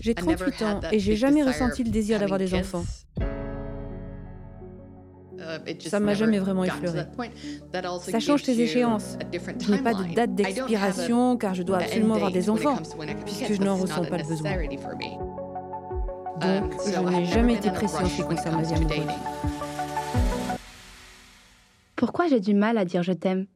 J'ai 0.00 0.14
38 0.14 0.62
ans 0.62 0.80
et 0.90 0.98
j'ai 0.98 1.16
jamais 1.16 1.42
ressenti 1.42 1.84
le 1.84 1.90
désir 1.90 2.18
d'avoir 2.18 2.38
des 2.38 2.54
enfants. 2.54 2.84
Ça 5.80 6.00
m'a 6.00 6.14
jamais 6.14 6.38
vraiment 6.38 6.64
effleuré. 6.64 7.00
Ça 8.00 8.20
change 8.20 8.42
tes 8.42 8.60
échéances. 8.60 9.18
Je 9.60 9.72
n'ai 9.72 9.82
pas 9.82 9.94
de 9.94 10.14
date 10.14 10.34
d'expiration 10.34 11.36
car 11.36 11.54
je 11.54 11.62
dois 11.62 11.78
absolument 11.78 12.14
avoir 12.14 12.32
des 12.32 12.48
enfants, 12.48 12.78
puisque 13.24 13.52
je 13.52 13.62
n'en 13.62 13.76
ressens 13.76 14.04
pas 14.04 14.18
le 14.18 14.26
besoin. 14.26 14.50
Donc, 16.40 16.72
je 16.86 17.00
n'ai 17.10 17.24
jamais 17.26 17.54
été 17.54 17.70
pressée 17.70 17.98
en 18.02 18.06
ce 18.06 18.16
qui 18.16 18.22
concerne 18.22 18.56
ma 18.56 18.62
vie 18.62 18.74
amoureuse. 18.74 19.57
Pourquoi 21.98 22.28
j'ai 22.28 22.38
du 22.38 22.54
mal 22.54 22.78
à 22.78 22.84
dire 22.84 23.02
je 23.02 23.12
t'aime? 23.12 23.48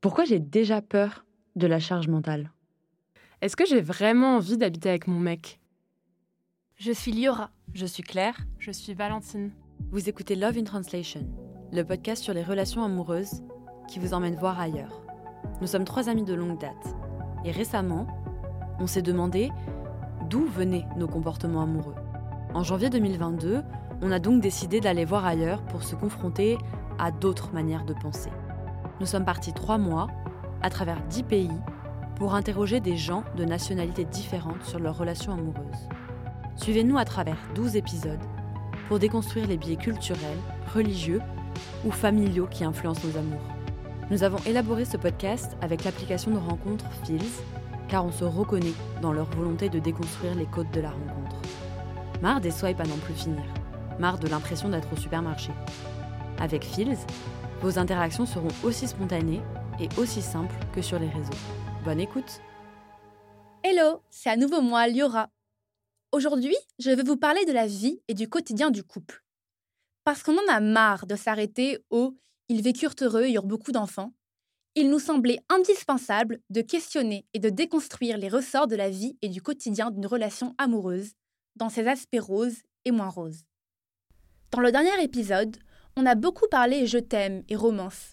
Pourquoi 0.00 0.24
j'ai 0.24 0.38
déjà 0.38 0.80
peur 0.80 1.24
de 1.56 1.66
la 1.66 1.80
charge 1.80 2.06
mentale? 2.06 2.52
Est-ce 3.40 3.56
que 3.56 3.66
j'ai 3.66 3.80
vraiment 3.80 4.36
envie 4.36 4.56
d'habiter 4.56 4.88
avec 4.88 5.08
mon 5.08 5.18
mec? 5.18 5.58
Je 6.76 6.92
suis 6.92 7.10
Liora. 7.10 7.50
Je 7.72 7.86
suis 7.86 8.04
Claire. 8.04 8.36
Je 8.60 8.70
suis 8.70 8.94
Valentine. 8.94 9.50
Vous 9.90 10.08
écoutez 10.08 10.36
Love 10.36 10.58
in 10.58 10.62
Translation, 10.62 11.26
le 11.72 11.82
podcast 11.82 12.22
sur 12.22 12.34
les 12.34 12.44
relations 12.44 12.84
amoureuses 12.84 13.42
qui 13.88 13.98
vous 13.98 14.14
emmène 14.14 14.36
voir 14.36 14.60
ailleurs. 14.60 15.02
Nous 15.60 15.66
sommes 15.66 15.84
trois 15.84 16.08
amis 16.08 16.22
de 16.22 16.34
longue 16.34 16.60
date. 16.60 16.94
Et 17.44 17.50
récemment, 17.50 18.06
on 18.78 18.86
s'est 18.86 19.02
demandé 19.02 19.50
d'où 20.30 20.46
venaient 20.46 20.86
nos 20.96 21.08
comportements 21.08 21.62
amoureux. 21.62 21.96
En 22.54 22.62
janvier 22.62 22.90
2022, 22.90 23.64
on 24.02 24.12
a 24.12 24.20
donc 24.20 24.40
décidé 24.40 24.80
d'aller 24.80 25.04
voir 25.04 25.24
ailleurs 25.24 25.64
pour 25.64 25.82
se 25.82 25.96
confronter 25.96 26.58
à 26.98 27.10
d'autres 27.10 27.52
manières 27.52 27.84
de 27.84 27.94
penser. 27.94 28.30
Nous 29.00 29.06
sommes 29.06 29.24
partis 29.24 29.52
trois 29.52 29.78
mois, 29.78 30.08
à 30.62 30.70
travers 30.70 31.02
dix 31.08 31.22
pays, 31.22 31.50
pour 32.16 32.34
interroger 32.34 32.80
des 32.80 32.96
gens 32.96 33.24
de 33.36 33.44
nationalités 33.44 34.04
différentes 34.04 34.62
sur 34.62 34.78
leurs 34.78 34.96
relations 34.96 35.32
amoureuses. 35.32 35.88
Suivez-nous 36.56 36.96
à 36.98 37.04
travers 37.04 37.38
12 37.54 37.76
épisodes 37.76 38.20
pour 38.88 38.98
déconstruire 38.98 39.48
les 39.48 39.56
biais 39.56 39.76
culturels, 39.76 40.38
religieux 40.72 41.20
ou 41.84 41.90
familiaux 41.90 42.46
qui 42.48 42.64
influencent 42.64 43.06
nos 43.06 43.18
amours. 43.18 43.42
Nous 44.10 44.22
avons 44.22 44.38
élaboré 44.46 44.84
ce 44.84 44.96
podcast 44.96 45.56
avec 45.60 45.84
l'application 45.84 46.30
de 46.30 46.38
rencontre 46.38 46.84
Feels, 47.04 47.20
car 47.88 48.04
on 48.04 48.12
se 48.12 48.24
reconnaît 48.24 48.74
dans 49.02 49.12
leur 49.12 49.26
volonté 49.30 49.68
de 49.68 49.78
déconstruire 49.78 50.34
les 50.34 50.46
codes 50.46 50.70
de 50.70 50.80
la 50.80 50.90
rencontre. 50.90 51.36
Marre 52.22 52.40
des 52.40 52.50
swipes 52.50 52.80
à 52.80 52.84
n'en 52.84 52.96
plus 52.96 53.14
finir, 53.14 53.42
marre 53.98 54.18
de 54.18 54.28
l'impression 54.28 54.68
d'être 54.68 54.92
au 54.92 54.96
supermarché. 54.96 55.52
Avec 56.38 56.64
Feels, 56.64 56.98
vos 57.60 57.78
interactions 57.78 58.26
seront 58.26 58.48
aussi 58.62 58.88
spontanées 58.88 59.40
et 59.80 59.88
aussi 59.98 60.20
simples 60.20 60.54
que 60.74 60.82
sur 60.82 60.98
les 60.98 61.08
réseaux. 61.08 61.32
Bonne 61.84 62.00
écoute 62.00 62.40
Hello, 63.62 64.02
c'est 64.10 64.30
à 64.30 64.36
nouveau 64.36 64.60
moi, 64.60 64.86
Liora. 64.88 65.30
Aujourd'hui, 66.12 66.56
je 66.78 66.90
vais 66.90 67.02
vous 67.02 67.16
parler 67.16 67.44
de 67.44 67.52
la 67.52 67.66
vie 67.66 68.00
et 68.08 68.14
du 68.14 68.28
quotidien 68.28 68.70
du 68.70 68.82
couple. 68.82 69.24
Parce 70.04 70.22
qu'on 70.22 70.36
en 70.36 70.52
a 70.52 70.60
marre 70.60 71.06
de 71.06 71.16
s'arrêter 71.16 71.78
au 71.90 72.14
ils 72.48 72.62
vécurent 72.62 72.94
heureux 73.00 73.24
et 73.24 73.32
eurent 73.32 73.46
beaucoup 73.46 73.72
d'enfants, 73.72 74.12
il 74.74 74.90
nous 74.90 74.98
semblait 74.98 75.40
indispensable 75.48 76.40
de 76.50 76.60
questionner 76.60 77.26
et 77.32 77.38
de 77.38 77.48
déconstruire 77.48 78.18
les 78.18 78.28
ressorts 78.28 78.66
de 78.66 78.76
la 78.76 78.90
vie 78.90 79.16
et 79.22 79.28
du 79.28 79.40
quotidien 79.40 79.90
d'une 79.90 80.06
relation 80.06 80.54
amoureuse, 80.58 81.12
dans 81.56 81.68
ses 81.68 81.86
aspects 81.86 82.20
roses 82.20 82.62
et 82.84 82.90
moins 82.90 83.08
roses. 83.08 83.44
Dans 84.50 84.60
le 84.60 84.72
dernier 84.72 85.02
épisode, 85.02 85.56
on 85.96 86.06
a 86.06 86.14
beaucoup 86.14 86.48
parlé 86.50 86.86
je 86.86 86.98
t'aime 86.98 87.44
et 87.48 87.56
romance, 87.56 88.10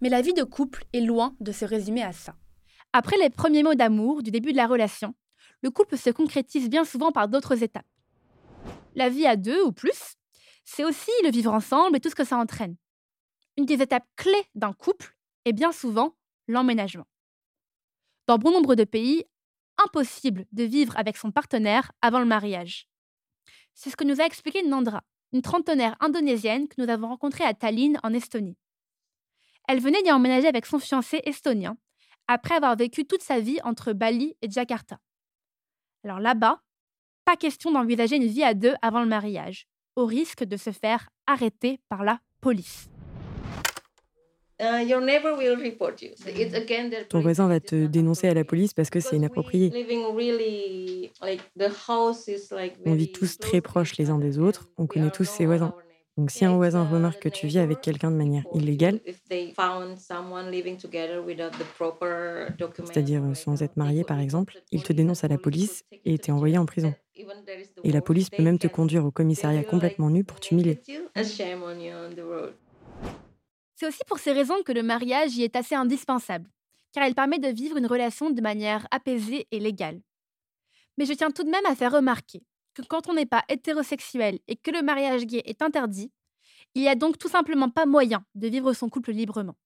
mais 0.00 0.08
la 0.08 0.20
vie 0.20 0.34
de 0.34 0.42
couple 0.42 0.84
est 0.92 1.00
loin 1.00 1.34
de 1.40 1.52
se 1.52 1.64
résumer 1.64 2.02
à 2.02 2.12
ça. 2.12 2.34
Après 2.92 3.16
les 3.16 3.30
premiers 3.30 3.62
mots 3.62 3.74
d'amour 3.74 4.22
du 4.22 4.30
début 4.30 4.52
de 4.52 4.56
la 4.56 4.66
relation, 4.66 5.14
le 5.62 5.70
couple 5.70 5.96
se 5.96 6.10
concrétise 6.10 6.68
bien 6.68 6.84
souvent 6.84 7.12
par 7.12 7.28
d'autres 7.28 7.62
étapes. 7.62 7.86
La 8.94 9.08
vie 9.08 9.26
à 9.26 9.36
deux 9.36 9.62
ou 9.62 9.72
plus, 9.72 10.16
c'est 10.64 10.84
aussi 10.84 11.10
le 11.24 11.30
vivre 11.30 11.52
ensemble 11.52 11.96
et 11.96 12.00
tout 12.00 12.10
ce 12.10 12.14
que 12.14 12.24
ça 12.24 12.36
entraîne. 12.36 12.76
Une 13.56 13.64
des 13.64 13.80
étapes 13.80 14.06
clés 14.16 14.46
d'un 14.54 14.72
couple 14.72 15.16
est 15.44 15.52
bien 15.52 15.72
souvent 15.72 16.14
l'emménagement. 16.48 17.06
Dans 18.26 18.38
bon 18.38 18.50
nombre 18.50 18.74
de 18.74 18.84
pays, 18.84 19.24
impossible 19.82 20.44
de 20.52 20.64
vivre 20.64 20.96
avec 20.96 21.16
son 21.16 21.30
partenaire 21.30 21.92
avant 22.02 22.20
le 22.20 22.26
mariage. 22.26 22.88
C'est 23.74 23.90
ce 23.90 23.96
que 23.96 24.04
nous 24.04 24.20
a 24.20 24.24
expliqué 24.26 24.62
Nandra, 24.62 25.02
une 25.32 25.42
trentenaire 25.42 25.96
indonésienne 26.00 26.68
que 26.68 26.80
nous 26.80 26.88
avons 26.88 27.08
rencontrée 27.08 27.44
à 27.44 27.54
Tallinn, 27.54 27.98
en 28.02 28.12
Estonie. 28.12 28.56
Elle 29.68 29.80
venait 29.80 30.02
d'y 30.02 30.12
emménager 30.12 30.48
avec 30.48 30.66
son 30.66 30.78
fiancé 30.78 31.22
estonien, 31.24 31.76
après 32.28 32.54
avoir 32.54 32.76
vécu 32.76 33.04
toute 33.04 33.22
sa 33.22 33.40
vie 33.40 33.58
entre 33.64 33.92
Bali 33.92 34.36
et 34.42 34.50
Jakarta. 34.50 34.98
Alors 36.04 36.20
là-bas, 36.20 36.60
pas 37.24 37.36
question 37.36 37.70
d'envisager 37.70 38.16
une 38.16 38.26
vie 38.26 38.42
à 38.42 38.54
deux 38.54 38.74
avant 38.82 39.00
le 39.00 39.08
mariage, 39.08 39.66
au 39.96 40.06
risque 40.06 40.44
de 40.44 40.56
se 40.56 40.70
faire 40.70 41.08
arrêter 41.26 41.80
par 41.88 42.04
la 42.04 42.20
police. 42.40 42.91
Ton 47.08 47.20
voisin 47.20 47.48
va 47.48 47.60
te 47.60 47.86
dénoncer 47.86 48.28
à 48.28 48.34
la 48.34 48.44
police 48.44 48.74
parce 48.74 48.90
que 48.90 49.00
c'est 49.00 49.16
inapproprié. 49.16 49.72
On 52.84 52.94
vit 52.94 53.12
tous 53.12 53.38
très 53.38 53.60
proches 53.60 53.96
les 53.96 54.10
uns 54.10 54.18
des 54.18 54.38
autres, 54.38 54.68
on 54.76 54.86
connaît 54.86 55.10
tous 55.10 55.24
ses 55.24 55.46
voisins. 55.46 55.74
Donc 56.18 56.30
si 56.30 56.44
un 56.44 56.54
voisin 56.56 56.84
remarque 56.84 57.22
que 57.22 57.28
tu 57.30 57.46
vis 57.46 57.58
avec 57.58 57.80
quelqu'un 57.80 58.10
de 58.10 58.16
manière 58.16 58.44
illégale, 58.52 59.00
c'est-à-dire 62.84 63.22
sans 63.34 63.62
être 63.62 63.76
marié 63.76 64.04
par 64.04 64.20
exemple, 64.20 64.58
il 64.70 64.82
te 64.82 64.92
dénonce 64.92 65.24
à 65.24 65.28
la 65.28 65.38
police 65.38 65.84
et 66.04 66.18
t'est 66.18 66.32
envoyé 66.32 66.58
en 66.58 66.66
prison. 66.66 66.94
Et 67.82 67.92
la 67.92 68.02
police 68.02 68.28
peut 68.30 68.42
même 68.42 68.58
te 68.58 68.66
conduire 68.66 69.06
au 69.06 69.10
commissariat 69.10 69.64
complètement 69.64 70.10
nu 70.10 70.22
pour 70.22 70.38
t'humilier. 70.38 70.82
C'est 73.82 73.88
aussi 73.88 74.04
pour 74.06 74.20
ces 74.20 74.30
raisons 74.30 74.62
que 74.62 74.70
le 74.70 74.84
mariage 74.84 75.36
y 75.36 75.42
est 75.42 75.56
assez 75.56 75.74
indispensable, 75.74 76.48
car 76.92 77.04
il 77.04 77.16
permet 77.16 77.40
de 77.40 77.48
vivre 77.48 77.76
une 77.76 77.88
relation 77.88 78.30
de 78.30 78.40
manière 78.40 78.86
apaisée 78.92 79.48
et 79.50 79.58
légale. 79.58 80.00
Mais 80.96 81.04
je 81.04 81.12
tiens 81.14 81.32
tout 81.32 81.42
de 81.42 81.50
même 81.50 81.66
à 81.66 81.74
faire 81.74 81.90
remarquer 81.90 82.44
que 82.74 82.82
quand 82.82 83.08
on 83.08 83.14
n'est 83.14 83.26
pas 83.26 83.42
hétérosexuel 83.48 84.38
et 84.46 84.54
que 84.54 84.70
le 84.70 84.82
mariage 84.82 85.26
gay 85.26 85.42
est 85.46 85.62
interdit, 85.62 86.12
il 86.76 86.82
n'y 86.82 86.88
a 86.88 86.94
donc 86.94 87.18
tout 87.18 87.28
simplement 87.28 87.70
pas 87.70 87.84
moyen 87.84 88.24
de 88.36 88.46
vivre 88.46 88.72
son 88.72 88.88
couple 88.88 89.10
librement. 89.10 89.56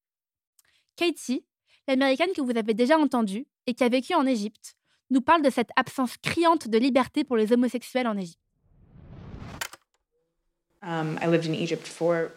Katie, 0.96 1.44
l'américaine 1.86 2.32
que 2.34 2.40
vous 2.40 2.56
avez 2.56 2.72
déjà 2.72 2.96
entendue 2.96 3.46
et 3.66 3.74
qui 3.74 3.84
a 3.84 3.90
vécu 3.90 4.14
en 4.14 4.24
Égypte, 4.24 4.76
nous 5.10 5.20
parle 5.20 5.42
de 5.42 5.50
cette 5.50 5.72
absence 5.76 6.16
criante 6.16 6.68
de 6.68 6.78
liberté 6.78 7.22
pour 7.22 7.36
les 7.36 7.52
homosexuels 7.52 8.08
en 8.08 8.16
Égypte. 8.16 8.45
Um, 10.88 11.18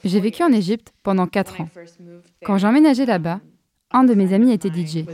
J'ai 0.04 0.20
vécu 0.20 0.42
en 0.42 0.52
Égypte 0.52 0.92
pendant 1.04 1.28
4 1.28 1.62
ans. 1.62 1.70
Quand 2.44 2.58
j'ai 2.58 2.66
emménagé 2.66 3.06
là-bas, 3.06 3.42
un 3.92 4.04
de 4.04 4.16
mes 4.16 4.34
amis 4.34 4.52
était 4.52 4.70
DJ. 4.70 5.06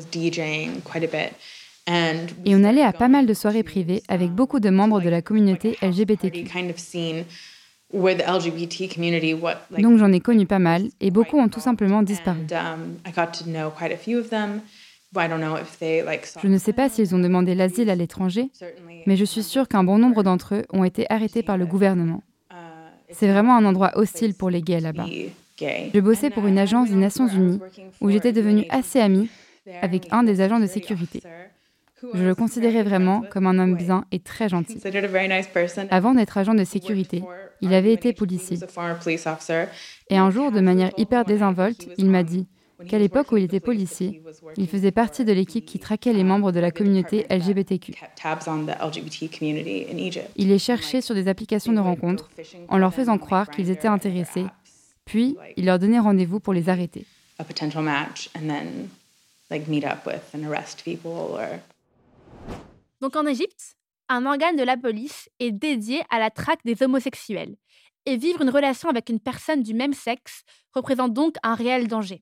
Et 2.45 2.55
on 2.55 2.63
allait 2.63 2.81
à 2.81 2.93
pas 2.93 3.09
mal 3.09 3.25
de 3.25 3.33
soirées 3.33 3.63
privées 3.63 4.03
avec 4.07 4.31
beaucoup 4.31 4.61
de 4.61 4.69
membres 4.69 5.01
de 5.01 5.09
la 5.09 5.21
communauté 5.21 5.77
LGBTQ. 5.81 6.45
Donc 9.79 9.97
j'en 9.97 10.11
ai 10.13 10.19
connu 10.21 10.45
pas 10.45 10.59
mal 10.59 10.87
et 11.01 11.11
beaucoup 11.11 11.37
ont 11.37 11.49
tout 11.49 11.59
simplement 11.59 12.03
disparu. 12.03 12.39
Je 15.13 16.47
ne 16.47 16.57
sais 16.57 16.73
pas 16.73 16.89
s'ils 16.89 17.13
ont 17.15 17.19
demandé 17.19 17.53
l'asile 17.53 17.89
à 17.89 17.95
l'étranger, 17.95 18.49
mais 19.05 19.17
je 19.17 19.25
suis 19.25 19.43
sûre 19.43 19.67
qu'un 19.67 19.83
bon 19.83 19.97
nombre 19.97 20.23
d'entre 20.23 20.55
eux 20.55 20.65
ont 20.71 20.85
été 20.85 21.05
arrêtés 21.09 21.43
par 21.43 21.57
le 21.57 21.65
gouvernement. 21.65 22.23
C'est 23.11 23.27
vraiment 23.27 23.55
un 23.55 23.65
endroit 23.65 23.91
hostile 23.95 24.33
pour 24.33 24.49
les 24.49 24.61
gays 24.61 24.79
là-bas. 24.79 25.07
Je 25.59 25.99
bossais 25.99 26.29
pour 26.29 26.47
une 26.47 26.57
agence 26.57 26.89
des 26.89 26.95
Nations 26.95 27.27
Unies 27.27 27.59
où 28.01 28.09
j'étais 28.09 28.33
devenue 28.33 28.65
assez 28.69 28.99
amie 28.99 29.29
avec 29.81 30.07
un 30.11 30.23
des 30.23 30.41
agents 30.41 30.59
de 30.59 30.67
sécurité. 30.67 31.21
Je 32.13 32.23
le 32.23 32.35
considérais 32.35 32.83
vraiment 32.83 33.23
comme 33.31 33.47
un 33.47 33.57
homme 33.57 33.75
bien 33.75 34.05
et 34.11 34.19
très 34.19 34.49
gentil. 34.49 34.79
Avant 35.89 36.13
d'être 36.13 36.37
agent 36.37 36.53
de 36.53 36.63
sécurité, 36.63 37.23
il 37.61 37.73
avait 37.73 37.93
été 37.93 38.13
policier. 38.13 38.59
Et 40.09 40.17
un 40.17 40.29
jour, 40.29 40.51
de 40.51 40.59
manière 40.59 40.91
hyper 40.97 41.25
désinvolte, 41.25 41.87
il 41.97 42.09
m'a 42.09 42.23
dit 42.23 42.47
qu'à 42.87 42.99
l'époque 42.99 43.31
où 43.31 43.37
il 43.37 43.43
était 43.43 43.59
policier, 43.59 44.21
il 44.57 44.67
faisait 44.67 44.91
partie 44.91 45.25
de 45.25 45.31
l'équipe 45.31 45.65
qui 45.65 45.79
traquait 45.79 46.13
les 46.13 46.23
membres 46.23 46.51
de 46.51 46.59
la 46.59 46.71
communauté 46.71 47.25
LGBTQ. 47.29 47.93
Il 50.35 50.47
les 50.47 50.59
cherchait 50.59 51.01
sur 51.01 51.15
des 51.15 51.27
applications 51.27 51.73
de 51.73 51.79
rencontres 51.79 52.29
en 52.67 52.77
leur 52.77 52.93
faisant 52.93 53.17
croire 53.17 53.49
qu'ils 53.49 53.69
étaient 53.69 53.87
intéressés, 53.87 54.45
puis 55.05 55.37
il 55.57 55.65
leur 55.65 55.79
donnait 55.79 55.99
rendez-vous 55.99 56.39
pour 56.39 56.53
les 56.53 56.69
arrêter. 56.69 57.05
Donc 63.01 63.15
en 63.15 63.25
Égypte, 63.25 63.75
un 64.09 64.25
organe 64.25 64.55
de 64.55 64.63
la 64.63 64.77
police 64.77 65.29
est 65.39 65.51
dédié 65.51 66.01
à 66.09 66.19
la 66.19 66.29
traque 66.29 66.63
des 66.63 66.81
homosexuels. 66.83 67.55
Et 68.05 68.17
vivre 68.17 68.41
une 68.41 68.51
relation 68.51 68.89
avec 68.89 69.09
une 69.09 69.19
personne 69.19 69.63
du 69.63 69.73
même 69.73 69.93
sexe 69.93 70.43
représente 70.73 71.13
donc 71.13 71.35
un 71.41 71.55
réel 71.55 71.87
danger. 71.87 72.21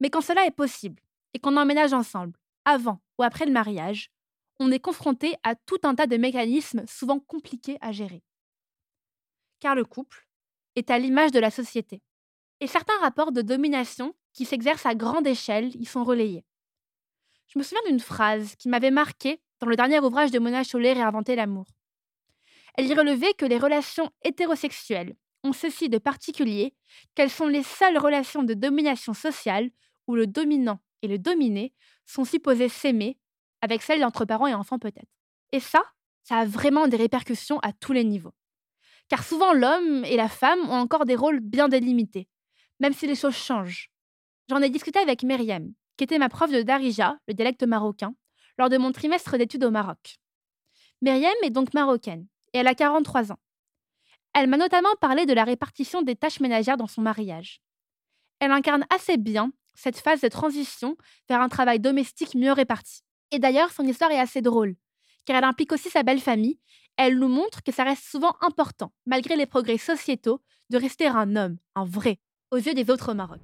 Mais 0.00 0.10
quand 0.10 0.20
cela 0.20 0.46
est 0.46 0.50
possible 0.50 1.02
et 1.34 1.38
qu'on 1.38 1.56
emménage 1.56 1.92
ensemble, 1.92 2.38
avant 2.64 3.00
ou 3.18 3.22
après 3.22 3.46
le 3.46 3.52
mariage, 3.52 4.10
on 4.58 4.70
est 4.70 4.80
confronté 4.80 5.34
à 5.42 5.54
tout 5.54 5.78
un 5.84 5.94
tas 5.94 6.06
de 6.06 6.16
mécanismes 6.16 6.84
souvent 6.86 7.18
compliqués 7.18 7.78
à 7.80 7.92
gérer. 7.92 8.22
Car 9.60 9.74
le 9.74 9.84
couple 9.84 10.26
est 10.76 10.90
à 10.90 10.98
l'image 10.98 11.32
de 11.32 11.38
la 11.38 11.50
société. 11.50 12.02
Et 12.60 12.66
certains 12.66 12.98
rapports 13.00 13.32
de 13.32 13.42
domination 13.42 14.14
qui 14.32 14.44
s'exercent 14.44 14.86
à 14.86 14.94
grande 14.94 15.26
échelle 15.26 15.70
y 15.76 15.84
sont 15.86 16.04
relayés. 16.04 16.44
Je 17.48 17.58
me 17.58 17.64
souviens 17.64 17.82
d'une 17.86 18.00
phrase 18.00 18.54
qui 18.56 18.68
m'avait 18.68 18.90
marquée 18.90 19.40
dans 19.60 19.66
le 19.66 19.76
dernier 19.76 19.98
ouvrage 19.98 20.30
de 20.30 20.38
Mona 20.38 20.62
Chollet 20.62 20.92
Réinventer 20.92 21.36
l'amour. 21.36 21.66
Elle 22.74 22.86
y 22.86 22.94
relevait 22.94 23.34
que 23.34 23.44
les 23.44 23.58
relations 23.58 24.10
hétérosexuelles 24.22 25.16
ont 25.42 25.52
ceci 25.52 25.88
de 25.88 25.98
particulier 25.98 26.74
qu'elles 27.14 27.30
sont 27.30 27.48
les 27.48 27.62
seules 27.62 27.98
relations 27.98 28.42
de 28.42 28.54
domination 28.54 29.14
sociale 29.14 29.70
où 30.10 30.16
le 30.16 30.26
dominant 30.26 30.80
et 31.02 31.08
le 31.08 31.18
dominé 31.18 31.72
sont 32.04 32.24
supposés 32.24 32.68
s'aimer, 32.68 33.18
avec 33.62 33.82
celles 33.82 34.00
d'entre 34.00 34.24
parents 34.24 34.46
et 34.46 34.54
enfants 34.54 34.78
peut-être. 34.78 35.10
Et 35.52 35.60
ça, 35.60 35.82
ça 36.22 36.38
a 36.38 36.44
vraiment 36.44 36.88
des 36.88 36.96
répercussions 36.96 37.58
à 37.60 37.72
tous 37.72 37.92
les 37.92 38.04
niveaux. 38.04 38.34
Car 39.08 39.24
souvent 39.24 39.52
l'homme 39.52 40.04
et 40.04 40.16
la 40.16 40.28
femme 40.28 40.60
ont 40.68 40.80
encore 40.80 41.04
des 41.04 41.16
rôles 41.16 41.40
bien 41.40 41.68
délimités, 41.68 42.28
même 42.80 42.92
si 42.92 43.06
les 43.06 43.14
choses 43.14 43.36
changent. 43.36 43.90
J'en 44.48 44.60
ai 44.62 44.70
discuté 44.70 44.98
avec 44.98 45.22
Myriam, 45.22 45.72
qui 45.96 46.04
était 46.04 46.18
ma 46.18 46.28
prof 46.28 46.50
de 46.50 46.62
Darija, 46.62 47.18
le 47.28 47.34
dialecte 47.34 47.62
marocain, 47.62 48.14
lors 48.58 48.68
de 48.68 48.78
mon 48.78 48.92
trimestre 48.92 49.36
d'études 49.38 49.64
au 49.64 49.70
Maroc. 49.70 50.18
Myriam 51.02 51.32
est 51.42 51.50
donc 51.50 51.72
marocaine, 51.72 52.26
et 52.52 52.58
elle 52.58 52.66
a 52.66 52.74
43 52.74 53.32
ans. 53.32 53.38
Elle 54.34 54.48
m'a 54.48 54.56
notamment 54.56 54.94
parlé 55.00 55.26
de 55.26 55.32
la 55.32 55.44
répartition 55.44 56.02
des 56.02 56.14
tâches 56.16 56.40
ménagères 56.40 56.76
dans 56.76 56.86
son 56.86 57.02
mariage. 57.02 57.60
Elle 58.38 58.52
incarne 58.52 58.86
assez 58.90 59.16
bien 59.16 59.52
cette 59.80 59.98
phase 59.98 60.20
de 60.20 60.28
transition 60.28 60.96
vers 61.28 61.40
un 61.40 61.48
travail 61.48 61.80
domestique 61.80 62.34
mieux 62.34 62.52
réparti. 62.52 63.00
Et 63.30 63.38
d'ailleurs, 63.38 63.72
son 63.72 63.84
histoire 63.84 64.10
est 64.10 64.18
assez 64.18 64.42
drôle, 64.42 64.74
car 65.24 65.36
elle 65.36 65.44
implique 65.44 65.72
aussi 65.72 65.88
sa 65.88 66.02
belle 66.02 66.20
famille. 66.20 66.58
elle 66.96 67.18
nous 67.18 67.28
montre 67.28 67.62
que 67.62 67.72
ça 67.72 67.84
reste 67.84 68.04
souvent 68.04 68.36
important, 68.42 68.92
malgré 69.06 69.36
les 69.36 69.46
progrès 69.46 69.78
sociétaux, 69.78 70.42
de 70.68 70.76
rester 70.76 71.06
un 71.06 71.34
homme, 71.34 71.56
un 71.74 71.86
vrai, 71.86 72.18
aux 72.50 72.58
yeux 72.58 72.74
des 72.74 72.90
autres 72.90 73.12
au 73.12 73.14
Maroc. 73.14 73.40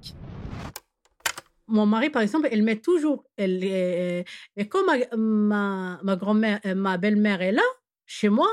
Mon 1.67 1.87
mari, 1.87 2.11
par 2.11 2.21
exemple, 2.21 2.47
elle 2.51 2.61
met 2.61 2.75
toujours. 2.77 3.25
Et, 3.37 4.23
comme 4.69 4.85
ma, 5.15 5.99
ma, 6.03 6.15
grand-mère, 6.15 6.59
euh, 6.65 6.75
ma 6.75 6.97
belle-mère 6.97 7.41
est 7.41 7.51
là, 7.51 7.67
chez 8.05 8.29
moi, 8.29 8.47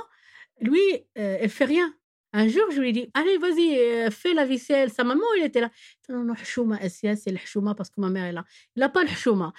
lui, 0.61 0.81
euh, 1.19 1.37
elle 1.41 1.51
fait 1.51 1.67
rien. 1.67 1.95
Un 2.37 2.49
jour, 2.49 2.65
je 2.73 2.81
lui 2.81 2.89
ai 2.89 2.93
dit, 2.93 3.11
allez, 3.15 3.39
vas-y, 3.39 3.79
euh, 3.79 4.11
fais 4.11 4.35
la 4.35 4.45
vaisselle. 4.45 4.91
Sa 4.91 5.05
maman, 5.05 5.23
elle 5.39 5.45
était 5.45 5.61
là. 5.61 5.71
Non, 6.09 6.25
non, 6.25 6.35
chouma, 6.35 6.81
c'est 6.89 7.31
le 7.31 7.39
chouma 7.39 7.77
parce 7.77 7.91
que 7.91 8.01
ma 8.01 8.11
mère 8.11 8.25
est 8.25 8.33
là. 8.33 8.45
Il 8.75 8.81
n'a 8.81 8.89
pas 8.89 9.05
le 9.05 9.09
chouma. 9.09 9.53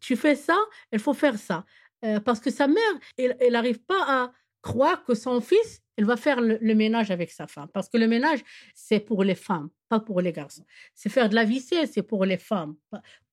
Tu 0.00 0.14
fais 0.14 0.36
ça, 0.36 0.56
il 0.92 1.00
faut 1.00 1.12
faire 1.12 1.36
ça. 1.36 1.64
Euh, 2.04 2.20
parce 2.20 2.38
que 2.38 2.50
sa 2.50 2.68
mère, 2.68 2.92
elle 3.18 3.52
n'arrive 3.52 3.80
pas 3.80 4.04
à 4.06 4.32
croire 4.62 5.02
que 5.04 5.14
son 5.14 5.40
fils, 5.40 5.82
elle 5.96 6.04
va 6.04 6.16
faire 6.16 6.40
le, 6.40 6.74
ménage 6.74 7.10
avec 7.10 7.32
sa 7.32 7.48
femme. 7.48 7.68
Parce 7.74 7.88
que 7.88 7.98
le 7.98 8.06
ménage, 8.06 8.38
c'est 8.76 9.00
pour 9.00 9.24
les 9.24 9.34
femmes, 9.34 9.68
pas 9.88 9.98
pour 9.98 10.20
les 10.20 10.32
garçons. 10.32 10.64
C'est 10.94 11.08
faire 11.08 11.28
de 11.28 11.34
la 11.34 11.44
vaisselle, 11.44 11.88
c'est 11.88 12.04
pour 12.04 12.24
les 12.24 12.38
femmes. 12.38 12.76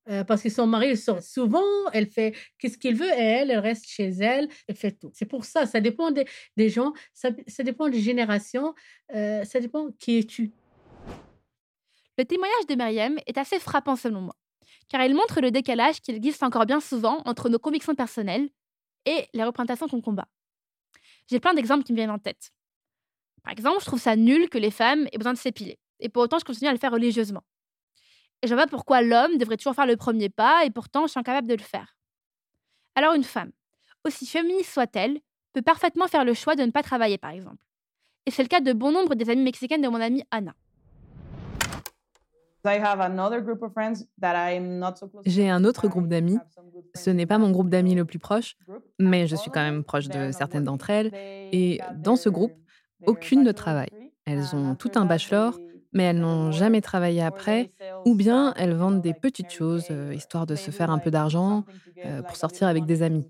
Euh, 0.10 0.24
parce 0.24 0.42
que 0.42 0.50
son 0.50 0.68
mari 0.68 0.96
sort 0.96 1.22
souvent, 1.22 1.66
elle 1.92 2.08
fait 2.08 2.34
qu'est-ce 2.60 2.78
qu'il 2.78 2.96
veut 2.96 3.10
et 3.10 3.22
elle, 3.22 3.52
elle 3.52 3.60
reste 3.60 3.86
chez 3.86 4.08
elle, 4.08 4.48
elle 4.68 4.76
fait 4.76 4.94
tout. 4.94 5.12
C'est 5.14 5.26
pour 5.26 5.44
ça, 5.44 5.66
ça 5.66 5.82
dépend 5.82 6.12
des, 6.12 6.70
gens, 6.70 6.94
ça, 7.14 7.30
ça, 7.48 7.64
dépend 7.64 7.90
des 7.90 8.00
générations, 8.00 8.74
euh, 9.14 9.44
ça 9.44 9.60
dépend 9.60 9.92
qui 10.00 10.20
es-tu. 10.20 10.54
Le 12.18 12.24
témoignage 12.24 12.68
de 12.70 12.76
Myriam 12.76 13.18
est 13.28 13.38
assez 13.38 13.60
frappant 13.60 13.98
selon 13.98 14.22
moi, 14.22 14.36
car 14.88 15.04
il 15.04 15.14
montre 15.14 15.42
le 15.42 15.52
décalage 15.52 16.00
qu'il 16.00 16.16
existe 16.16 16.42
encore 16.42 16.66
bien 16.66 16.80
souvent 16.80 17.22
entre 17.26 17.50
nos 17.50 17.60
convictions 17.60 17.94
personnelles 17.94 18.50
et 19.06 19.28
les 19.34 19.44
représentations 19.44 19.90
qu'on 19.90 20.02
combat. 20.02 20.28
J'ai 21.30 21.42
plein 21.42 21.54
d'exemples 21.54 21.84
qui 21.84 21.92
me 21.92 21.98
viennent 21.98 22.12
en 22.12 22.20
tête. 22.20 22.52
Par 23.44 23.52
exemple, 23.52 23.82
je 23.82 23.86
trouve 23.86 24.00
ça 24.00 24.16
nul 24.16 24.50
que 24.50 24.58
les 24.58 24.72
femmes 24.72 25.06
aient 25.12 25.18
besoin 25.18 25.34
de 25.34 25.38
s'épiler, 25.38 25.78
et 26.00 26.08
pour 26.08 26.24
autant 26.24 26.40
je 26.40 26.46
continue 26.46 26.70
à 26.70 26.74
le 26.74 26.80
faire 26.80 26.94
religieusement. 26.94 27.44
Et 28.42 28.48
je 28.48 28.54
vois 28.54 28.64
pas 28.64 28.70
pourquoi 28.70 29.02
l'homme 29.02 29.38
devrait 29.38 29.58
toujours 29.58 29.74
faire 29.74 29.86
le 29.86 29.98
premier 29.98 30.30
pas 30.30 30.64
et 30.66 30.70
pourtant 30.70 31.04
je 31.08 31.12
suis 31.12 31.20
incapable 31.20 31.48
de 31.48 31.56
le 31.56 31.64
faire. 31.64 31.98
Alors 32.96 33.14
une 33.14 33.24
femme, 33.24 33.52
aussi 34.06 34.26
féministe 34.26 34.72
soit-elle, 34.72 35.20
peut 35.54 35.62
parfaitement 35.62 36.08
faire 36.08 36.26
le 36.26 36.34
choix 36.34 36.56
de 36.56 36.64
ne 36.64 36.72
pas 36.72 36.84
travailler 36.84 37.18
par 37.18 37.32
exemple. 37.32 37.64
Et 38.26 38.32
c'est 38.32 38.44
le 38.44 38.48
cas 38.48 38.60
de 38.60 38.74
bon 38.74 38.92
nombre 38.92 39.16
des 39.16 39.30
amies 39.30 39.44
mexicaines 39.44 39.82
de 39.82 39.88
mon 39.88 40.02
amie 40.02 40.24
Anna. 40.32 40.54
J'ai 45.26 45.50
un 45.50 45.64
autre 45.64 45.88
groupe 45.88 46.08
d'amis. 46.08 46.38
Ce 46.96 47.10
n'est 47.10 47.26
pas 47.26 47.38
mon 47.38 47.52
groupe 47.52 47.70
d'amis 47.70 47.96
le 47.96 48.04
plus 48.04 48.20
proche, 48.20 48.56
mais 49.00 49.28
je 49.28 49.36
suis 49.36 49.50
quand 49.50 49.62
même 49.62 49.84
proche 49.84 50.10
de 50.10 50.32
certaines 50.32 50.66
d'entre 50.66 50.90
elles. 50.90 51.12
Et 51.14 51.80
dans 51.96 52.18
ce 52.18 52.30
groupe, 52.30 52.52
aucune 53.06 53.44
ne 53.44 53.52
travaille. 53.52 54.12
Elles 54.26 54.54
ont 54.54 54.76
tout 54.76 54.92
un 54.96 55.06
bachelor, 55.06 55.58
mais 55.98 56.04
elles 56.04 56.20
n'ont 56.20 56.52
jamais 56.52 56.80
travaillé 56.82 57.24
après, 57.24 57.72
ou 58.06 58.14
bien 58.14 58.54
elles 58.56 58.76
vendent 58.76 59.02
des 59.02 59.16
petites 59.16 59.52
choses, 59.52 59.88
euh, 59.90 60.14
histoire 60.14 60.46
de 60.46 60.56
se 60.56 60.70
faire 60.70 60.92
un 60.92 61.00
peu 61.00 61.10
d'argent, 61.10 61.64
euh, 62.06 62.22
pour 62.22 62.36
sortir 62.36 62.68
avec 62.68 62.86
des 62.86 63.02
amis. 63.02 63.28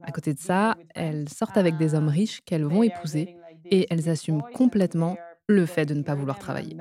À 0.00 0.12
côté 0.12 0.32
de 0.32 0.38
ça, 0.38 0.76
elles 0.94 1.28
sortent 1.28 1.56
avec 1.56 1.76
des 1.76 1.94
hommes 1.96 2.08
riches 2.08 2.40
qu'elles 2.42 2.64
vont 2.64 2.84
épouser, 2.84 3.36
et 3.72 3.88
elles 3.90 4.08
assument 4.08 4.42
complètement 4.54 5.16
le 5.48 5.66
fait 5.66 5.84
de 5.84 5.94
ne 5.94 6.02
pas 6.02 6.14
vouloir 6.14 6.38
travailler. 6.38 6.76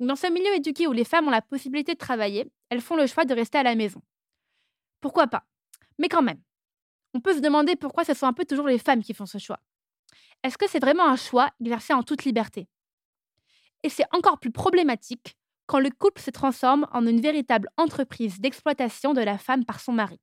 Dans 0.00 0.16
ce 0.16 0.32
milieu 0.32 0.54
éduqué 0.56 0.88
où 0.88 0.92
les 0.92 1.04
femmes 1.04 1.28
ont 1.28 1.30
la 1.32 1.42
possibilité 1.42 1.92
de 1.92 1.98
travailler, 1.98 2.50
elles 2.70 2.80
font 2.80 2.96
le 2.96 3.06
choix 3.06 3.24
de 3.24 3.34
rester 3.34 3.58
à 3.58 3.62
la 3.62 3.76
maison. 3.76 4.02
Pourquoi 5.00 5.28
pas? 5.28 5.44
Mais 6.00 6.08
quand 6.08 6.22
même, 6.22 6.40
on 7.14 7.20
peut 7.20 7.34
se 7.34 7.40
demander 7.40 7.76
pourquoi 7.76 8.04
ce 8.04 8.14
sont 8.14 8.26
un 8.26 8.32
peu 8.32 8.44
toujours 8.44 8.66
les 8.66 8.78
femmes 8.78 9.02
qui 9.02 9.14
font 9.14 9.26
ce 9.26 9.38
choix. 9.38 9.60
Est-ce 10.44 10.56
que 10.58 10.68
c'est 10.68 10.78
vraiment 10.78 11.08
un 11.08 11.16
choix 11.16 11.50
exercé 11.60 11.92
en 11.92 12.02
toute 12.02 12.24
liberté? 12.24 12.68
Et 13.82 13.88
c'est 13.88 14.06
encore 14.12 14.38
plus 14.38 14.52
problématique 14.52 15.36
quand 15.66 15.80
le 15.80 15.90
couple 15.90 16.20
se 16.20 16.30
transforme 16.30 16.86
en 16.92 17.06
une 17.06 17.20
véritable 17.20 17.68
entreprise 17.76 18.40
d'exploitation 18.40 19.14
de 19.14 19.20
la 19.20 19.36
femme 19.36 19.64
par 19.64 19.80
son 19.80 19.92
mari. 19.92 20.20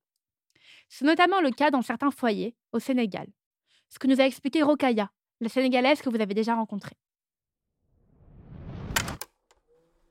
C'est 0.89 1.05
notamment 1.05 1.41
le 1.41 1.51
cas 1.51 1.71
dans 1.71 1.81
certains 1.81 2.11
foyers 2.11 2.55
au 2.71 2.79
Sénégal, 2.79 3.27
ce 3.89 3.99
que 3.99 4.07
nous 4.07 4.21
a 4.21 4.25
expliqué 4.25 4.63
Rokaya, 4.63 5.11
la 5.41 5.49
Sénégalaise 5.49 6.01
que 6.01 6.09
vous 6.09 6.21
avez 6.21 6.33
déjà 6.33 6.55
rencontrée. 6.55 6.95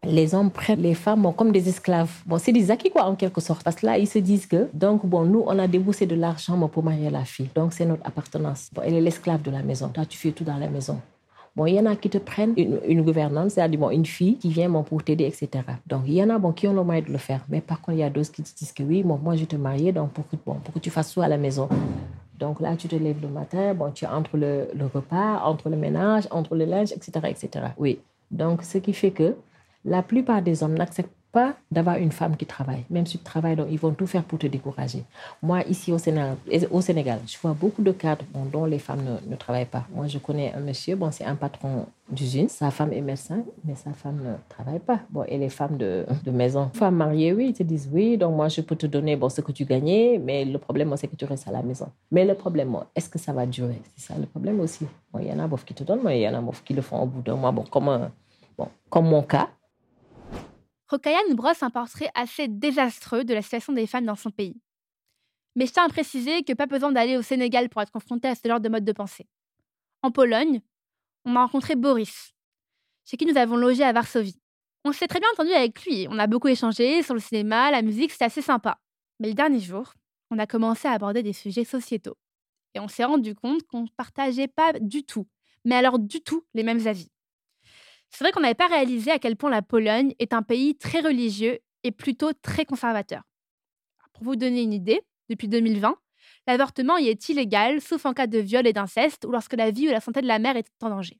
Les 0.07 0.35
hommes 0.35 0.51
prennent 0.51 0.81
les 0.81 0.95
femmes 0.95 1.33
comme 1.37 1.53
des 1.53 1.69
esclaves. 1.69 2.11
Bon, 2.27 2.39
c'est 2.39 2.53
des 2.53 2.71
acquis, 2.71 2.91
quoi, 2.91 3.05
en 3.05 3.15
quelque 3.15 3.41
sorte. 3.41 3.63
Parce 3.63 3.77
que 3.77 3.87
là, 3.87 3.99
ils 3.99 4.07
se 4.07 4.19
disent 4.19 4.47
que, 4.47 4.69
donc, 4.73 5.05
bon, 5.05 5.25
nous, 5.25 5.45
on 5.47 5.59
a 5.59 5.67
déboursé 5.67 6.07
de 6.07 6.15
l'argent 6.15 6.57
pour 6.69 6.83
marier 6.83 7.11
la 7.11 7.25
fille. 7.25 7.49
Donc, 7.55 7.73
c'est 7.73 7.87
notre 7.87 8.07
appartenance. 8.07 8.71
Bon, 8.73 8.83
elle 8.85 8.95
est 8.95 9.01
l'esclave 9.01 9.43
de 9.43 9.51
la 9.51 9.63
maison. 9.63 9.89
Toi, 9.89 10.05
tu 10.07 10.19
fais 10.19 10.33
tout 10.33 10.45
dans 10.45 10.57
la 10.57 10.69
maison. 10.69 11.01
Bon, 11.57 11.67
il 11.67 11.75
y 11.75 11.79
en 11.79 11.87
a 11.87 11.95
qui 11.95 12.11
te 12.11 12.19
prennent 12.19 12.55
une, 12.57 12.81
une 12.85 13.03
gouvernante, 13.03 13.53
c'est-à-dire 13.53 13.79
bon, 13.79 13.91
une 13.91 14.07
fille 14.07 14.37
qui 14.37 14.49
vient 14.49 14.69
bon, 14.69 14.83
pour 14.83 15.05
t'aider, 15.05 15.25
etc. 15.25 15.65
Donc, 15.87 16.03
il 16.07 16.15
y 16.15 16.23
en 16.23 16.31
a 16.31 16.39
bon, 16.39 16.51
qui 16.53 16.67
ont 16.67 16.75
le 16.75 16.83
moyen 16.83 17.03
de 17.03 17.13
le 17.13 17.19
faire. 17.19 17.45
Mais 17.49 17.61
par 17.61 17.81
contre, 17.81 17.99
il 17.99 18.01
y 18.01 18.03
a 18.03 18.11
d'autres 18.11 18.33
qui 18.33 18.43
te 18.43 18.59
disent 18.59 18.73
que 18.73 18.83
oui, 18.83 19.05
bon, 19.05 19.21
moi, 19.23 19.37
je 19.37 19.45
te 19.45 19.55
marier 19.55 19.93
donc 19.93 20.11
pour 20.11 20.29
que, 20.29 20.35
bon, 20.45 20.55
pour 20.55 20.75
que 20.75 20.81
tu 20.81 20.91
fasses 20.91 21.13
tout 21.13 21.23
à 21.23 21.29
la 21.29 21.39
maison. 21.39 21.69
Donc 22.41 22.61
là, 22.61 22.75
tu 22.75 22.89
te 22.89 22.97
lèves 22.97 23.23
le 23.23 23.29
matin, 23.29 23.73
bon, 23.75 23.93
tu 23.93 24.05
entre 24.05 24.37
le, 24.37 24.69
le 24.75 24.87
repas, 24.87 25.43
entre 25.45 25.71
le 25.71 25.77
ménage, 25.77 26.27
entre 26.33 26.57
le 26.57 26.65
linge, 26.65 26.91
etc., 26.91 27.13
etc. 27.29 27.67
Oui. 27.79 28.01
Donc, 28.33 28.65
ce 28.65 28.79
qui 28.79 28.93
fait 28.93 29.13
que 29.13 29.37
la 29.85 30.03
plupart 30.03 30.43
des 30.43 30.63
hommes 30.63 30.75
n'acceptent 30.75 31.13
pas 31.35 31.55
d'avoir 31.71 31.97
une 31.97 32.13
femme 32.13 32.37
qui 32.37 32.47
travaille. 32.47 32.85
Même 32.89 33.07
si 33.07 33.19
tu 33.19 33.25
travailles, 33.25 33.57
donc, 33.57 33.67
ils 33.69 33.79
vont 33.79 33.93
tout 33.93 34.07
faire 34.07 34.23
pour 34.23 34.39
te 34.39 34.47
décourager. 34.47 35.03
Moi, 35.43 35.63
ici 35.65 35.91
au 35.91 35.99
Sénégal, 35.99 36.37
au 36.71 36.81
Sénégal 36.81 37.19
je 37.27 37.37
vois 37.43 37.53
beaucoup 37.53 37.83
de 37.83 37.91
cadres 37.91 38.25
dont 38.53 38.65
les 38.65 38.79
femmes 38.79 39.05
ne, 39.29 39.37
travaillent 39.37 39.67
pas. 39.67 39.85
Moi, 39.93 40.07
je 40.07 40.19
connais 40.19 40.53
un 40.55 40.61
monsieur, 40.61 40.95
bon, 40.95 41.11
c'est 41.11 41.25
un 41.25 41.35
patron 41.35 41.87
d'usine. 42.09 42.49
Sa 42.49 42.71
femme 42.71 42.93
est 42.93 43.01
médecin, 43.01 43.43
mais 43.65 43.75
sa 43.75 43.93
femme 43.93 44.21
ne 44.23 44.35
travaille 44.49 44.79
pas. 44.79 45.01
Bon, 45.11 45.25
et 45.27 45.37
les 45.37 45.49
femmes 45.49 45.77
de, 45.77 46.07
maison. 46.31 46.71
Femmes 46.73 46.97
mariées, 46.97 47.33
oui, 47.33 47.49
ils 47.49 47.53
te 47.53 47.65
disent 47.65 47.91
oui, 47.93 48.17
donc 48.17 48.37
moi, 48.37 48.49
je 48.49 48.61
peux 48.61 48.77
te 48.77 48.87
donner 48.87 49.17
bon, 49.17 49.29
ce 49.29 49.41
que 49.41 49.51
tu 49.51 49.65
gagnais, 49.65 50.21
mais 50.25 50.45
le 50.45 50.59
problème, 50.59 50.95
c'est 50.97 51.09
que 51.09 51.17
tu 51.17 51.25
restes 51.25 51.49
à 51.49 51.53
la 51.53 51.63
maison. 51.63 51.89
Mais 52.13 52.25
le 52.25 52.35
problème, 52.35 52.77
est-ce 52.95 53.09
que 53.09 53.19
ça 53.19 53.33
va 53.33 53.45
durer? 53.45 53.83
C'est 53.97 54.07
ça 54.07 54.15
le 54.19 54.27
problème 54.27 54.61
aussi. 54.61 54.87
il 55.21 55.27
y 55.27 55.33
en 55.33 55.41
a 55.41 55.49
qui 55.67 55.75
te 55.75 55.83
donnent, 55.83 56.05
mais 56.05 56.21
il 56.21 56.23
y 56.23 56.29
en 56.29 56.49
a 56.49 56.53
qui 56.65 56.75
le 56.75 56.83
font 56.83 57.03
au 57.03 57.07
bout 57.07 57.23
d'un 57.23 57.35
mois. 57.35 57.51
Bon, 57.51 57.65
comme, 57.65 58.11
bon, 58.57 58.69
comme 58.89 59.09
mon 59.09 59.23
cas, 59.23 59.49
Rokaya 60.95 61.19
brosse 61.35 61.65
un 61.65 61.71
portrait 61.71 62.09
assez 62.15 62.47
désastreux 62.47 63.25
de 63.25 63.35
la 63.35 63.43
situation 63.43 63.73
des 63.73 63.89
femmes 63.89 64.07
dans 64.07 64.15
son 64.15 64.31
pays. 64.31 64.61
Mais 65.57 65.67
je 65.67 65.73
tiens 65.73 65.87
à 65.87 65.89
préciser 65.89 66.45
que 66.45 66.53
pas 66.53 66.67
besoin 66.67 66.93
d'aller 66.93 67.17
au 67.17 67.23
Sénégal 67.23 67.69
pour 67.69 67.83
être 67.83 67.91
confronté 67.91 68.29
à 68.29 68.37
ce 68.37 68.47
genre 68.47 68.61
de 68.61 68.69
mode 68.69 68.85
de 68.85 68.93
pensée. 68.93 69.27
En 70.03 70.13
Pologne, 70.13 70.61
on 71.25 71.35
a 71.35 71.41
rencontré 71.41 71.75
Boris, 71.75 72.33
chez 73.05 73.17
qui 73.17 73.27
nous 73.27 73.37
avons 73.37 73.57
logé 73.57 73.83
à 73.83 73.93
Varsovie. 73.93 74.41
On 74.85 74.93
s'est 74.93 75.09
très 75.09 75.19
bien 75.19 75.29
entendu 75.33 75.51
avec 75.51 75.85
lui, 75.85 76.07
on 76.11 76.19
a 76.21 76.29
beaucoup 76.29 76.47
échangé 76.47 77.03
sur 77.03 77.15
le 77.15 77.21
cinéma, 77.21 77.73
la 77.73 77.83
musique, 77.83 78.13
c'était 78.13 78.27
assez 78.27 78.43
sympa. 78.43 78.79
Mais 79.19 79.27
le 79.27 79.35
dernier 79.35 79.59
jour, 79.59 79.95
on 80.31 80.39
a 80.39 80.47
commencé 80.47 80.87
à 80.87 80.93
aborder 80.93 81.25
des 81.25 81.33
sujets 81.33 81.65
sociétaux. 81.65 82.17
Et 82.75 82.79
on 82.79 82.87
s'est 82.87 83.05
rendu 83.05 83.35
compte 83.35 83.65
qu'on 83.65 83.83
ne 83.83 83.89
partageait 83.97 84.47
pas 84.49 84.73
du 84.75 85.03
tout, 85.03 85.27
mais 85.65 85.75
alors 85.75 85.99
du 85.99 86.21
tout, 86.21 86.45
les 86.55 86.63
mêmes 86.63 86.87
avis. 86.87 87.11
C'est 88.15 88.23
vrai 88.23 88.31
qu'on 88.31 88.43
n'avait 88.43 88.55
pas 88.55 88.69
réalisé 88.69 89.11
à 89.11 89.19
quel 89.19 89.35
point 89.35 89.51
la 89.51 89.61
Pologne 89.61 90.15
est 90.21 90.35
un 90.35 90.43
pays 90.43 90.77
très 90.77 91.01
religieux 91.01 91.59
et 91.83 91.91
plutôt 91.91 92.33
très 92.33 92.65
conservateur. 92.65 93.23
Pour 94.13 94.23
vous 94.23 94.37
donner 94.37 94.63
une 94.63 94.73
idée, 94.73 95.03
depuis 95.29 95.49
2020, 95.49 95.97
l'avortement 96.47 96.97
y 96.97 97.09
est 97.09 97.29
illégal, 97.29 97.81
sauf 97.81 98.07
en 98.07 98.13
cas 98.13 98.29
de 98.29 98.39
viol 98.39 98.69
et 98.69 98.73
d'inceste 98.73 99.25
ou 99.25 99.33
lorsque 99.33 99.55
la 99.55 99.73
vie 99.73 99.89
ou 99.89 99.91
la 99.91 100.01
santé 100.01 100.23
de 100.23 100.29
la 100.29 100.39
mère 100.39 100.57
est 100.57 100.69
en 100.81 100.91
danger. 100.91 101.19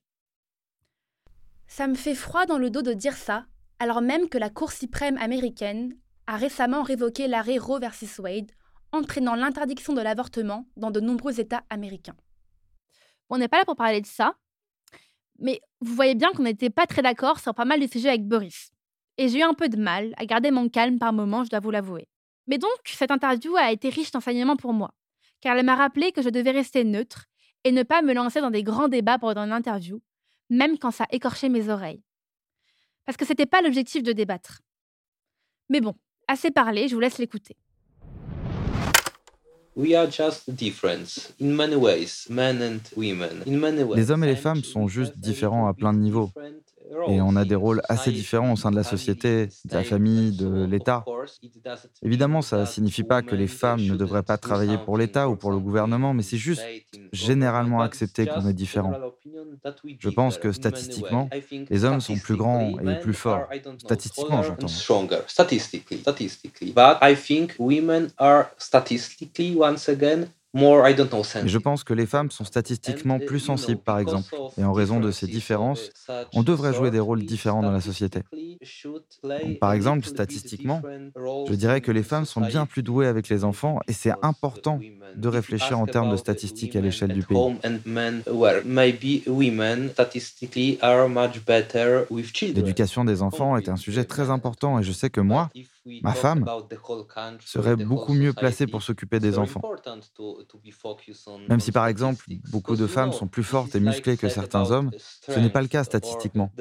Ça 1.67 1.87
me 1.87 1.95
fait 1.95 2.15
froid 2.15 2.45
dans 2.45 2.57
le 2.57 2.69
dos 2.69 2.81
de 2.81 2.93
dire 2.93 3.17
ça, 3.17 3.45
alors 3.79 3.99
même 4.01 4.29
que 4.29 4.37
la 4.37 4.49
Cour 4.49 4.71
suprême 4.71 5.17
américaine 5.17 5.97
a 6.27 6.37
récemment 6.37 6.81
révoqué 6.81 7.27
l'arrêt 7.27 7.57
Roe 7.57 7.81
vs 7.81 8.19
Wade, 8.19 8.53
entraînant 8.93 9.35
l'interdiction 9.35 9.91
de 9.91 10.01
l'avortement 10.01 10.65
dans 10.77 10.91
de 10.91 11.01
nombreux 11.01 11.41
États 11.41 11.65
américains. 11.69 12.15
on 13.29 13.37
n'est 13.37 13.49
pas 13.49 13.57
là 13.57 13.65
pour 13.65 13.75
parler 13.75 13.99
de 13.99 14.07
ça, 14.07 14.37
mais 15.39 15.59
vous 15.85 15.95
voyez 15.95 16.15
bien 16.15 16.31
qu'on 16.31 16.43
n'était 16.43 16.69
pas 16.69 16.87
très 16.87 17.01
d'accord 17.01 17.39
sur 17.39 17.53
pas 17.53 17.65
mal 17.65 17.79
de 17.79 17.87
sujets 17.87 18.09
avec 18.09 18.27
Boris. 18.27 18.71
Et 19.17 19.29
j'ai 19.29 19.39
eu 19.39 19.43
un 19.43 19.53
peu 19.53 19.69
de 19.69 19.77
mal 19.77 20.13
à 20.17 20.25
garder 20.25 20.51
mon 20.51 20.67
calme 20.67 20.97
par 20.97 21.13
moments, 21.13 21.43
je 21.43 21.49
dois 21.49 21.59
vous 21.59 21.71
l'avouer. 21.71 22.07
Mais 22.47 22.57
donc, 22.57 22.69
cette 22.85 23.11
interview 23.11 23.55
a 23.55 23.71
été 23.71 23.89
riche 23.89 24.11
d'enseignements 24.11 24.55
pour 24.55 24.73
moi, 24.73 24.91
car 25.41 25.55
elle 25.55 25.65
m'a 25.65 25.75
rappelé 25.75 26.11
que 26.11 26.21
je 26.21 26.29
devais 26.29 26.51
rester 26.51 26.83
neutre 26.83 27.25
et 27.63 27.71
ne 27.71 27.83
pas 27.83 28.01
me 28.01 28.13
lancer 28.13 28.41
dans 28.41 28.51
des 28.51 28.63
grands 28.63 28.87
débats 28.87 29.19
pendant 29.19 29.43
une 29.43 29.51
interview, 29.51 30.01
même 30.49 30.77
quand 30.77 30.91
ça 30.91 31.05
écorchait 31.11 31.49
mes 31.49 31.69
oreilles. 31.69 32.03
Parce 33.05 33.17
que 33.17 33.25
c'était 33.25 33.45
pas 33.45 33.61
l'objectif 33.61 34.03
de 34.03 34.11
débattre. 34.11 34.61
Mais 35.69 35.81
bon, 35.81 35.93
assez 36.27 36.51
parlé, 36.51 36.87
je 36.87 36.95
vous 36.95 37.01
laisse 37.01 37.19
l'écouter. 37.19 37.55
Les 43.95 44.11
hommes 44.11 44.23
et 44.23 44.27
les 44.27 44.35
femmes 44.35 44.63
sont 44.63 44.87
juste 44.87 45.17
différents 45.17 45.67
à 45.67 45.73
plein 45.73 45.93
de 45.93 45.99
niveaux. 45.99 46.31
Et 47.07 47.21
on 47.21 47.35
a 47.35 47.45
des 47.45 47.55
rôles 47.55 47.81
assez 47.89 48.11
différents 48.11 48.53
au 48.53 48.55
sein 48.55 48.71
de 48.71 48.75
la 48.75 48.83
société, 48.83 49.47
de 49.65 49.73
la 49.73 49.83
famille, 49.83 50.35
de 50.35 50.65
l'État. 50.65 51.03
Évidemment, 52.01 52.41
ça 52.41 52.59
ne 52.59 52.65
signifie 52.65 53.03
pas 53.03 53.21
que 53.21 53.35
les 53.35 53.47
femmes 53.47 53.81
ne 53.81 53.95
devraient 53.95 54.23
pas 54.23 54.37
travailler 54.37 54.77
pour 54.77 54.97
l'État 54.97 55.29
ou 55.29 55.35
pour 55.35 55.51
le 55.51 55.59
gouvernement, 55.59 56.13
mais 56.13 56.23
c'est 56.23 56.37
juste 56.37 56.63
généralement 57.11 57.81
accepté 57.81 58.25
qu'on 58.27 58.47
est 58.47 58.53
différent. 58.53 58.93
Je 59.99 60.09
pense 60.09 60.37
que 60.37 60.51
statistiquement, 60.51 61.29
les 61.69 61.85
hommes 61.85 62.01
sont 62.01 62.17
plus 62.17 62.35
grands 62.35 62.79
et 62.79 62.99
plus 62.99 63.13
forts. 63.13 63.47
Statistiquement, 63.79 64.43
j'entends. 64.43 64.67
Statistically 65.27 66.73
je 70.55 71.57
pense 71.57 71.83
que 71.83 71.93
les 71.93 72.05
femmes 72.05 72.31
sont 72.31 72.45
statistiquement 72.45 73.19
plus 73.19 73.39
sensibles, 73.39 73.81
par 73.81 73.99
exemple, 73.99 74.33
et 74.57 74.63
en 74.63 74.71
raison 74.73 74.99
de 74.99 75.11
ces 75.11 75.27
différences, 75.27 75.89
on 76.33 76.43
devrait 76.43 76.73
jouer 76.73 76.91
des 76.91 76.99
rôles 76.99 77.23
différents 77.23 77.61
dans 77.61 77.71
la 77.71 77.81
société. 77.81 78.21
par 79.59 79.73
exemple, 79.73 80.05
statistiquement, 80.05 80.81
je 81.47 81.53
dirais 81.53 81.81
que 81.81 81.91
les 81.91 82.03
femmes 82.03 82.25
sont 82.25 82.41
bien 82.41 82.65
plus 82.65 82.83
douées 82.83 83.07
avec 83.07 83.27
les 83.29 83.43
enfants, 83.43 83.79
et 83.87 83.93
c'est 83.93 84.13
important 84.21 84.79
de 85.15 85.27
réfléchir 85.27 85.79
en 85.79 85.87
termes 85.87 86.09
de 86.09 86.17
statistiques 86.17 86.75
à 86.75 86.81
l'échelle 86.81 87.11
du 87.11 87.23
pays. 87.23 87.37
L'éducation 92.41 93.05
des 93.05 93.21
enfants 93.21 93.57
est 93.57 93.69
un 93.69 93.75
sujet 93.75 94.05
très 94.05 94.29
important, 94.29 94.79
et 94.79 94.83
je 94.83 94.91
sais 94.91 95.09
que 95.09 95.21
moi, 95.21 95.49
ma 96.01 96.13
femme 96.13 96.45
serait 97.39 97.75
beaucoup 97.75 98.13
mieux 98.13 98.33
placée 98.33 98.67
pour 98.67 98.81
s'occuper 98.81 99.19
des 99.19 99.37
enfants. 99.37 99.61
Même 101.49 101.59
si 101.59 101.71
par 101.71 101.87
exemple 101.87 102.25
beaucoup 102.51 102.75
de 102.75 102.87
femmes 102.87 103.13
sont 103.13 103.27
plus 103.27 103.43
fortes 103.43 103.75
et 103.75 103.79
musclées 103.79 104.17
que 104.17 104.29
certains 104.29 104.71
hommes, 104.71 104.91
ce 105.27 105.39
n'est 105.39 105.49
pas 105.49 105.61
le 105.61 105.67
cas 105.67 105.83
statistiquement. 105.83 106.51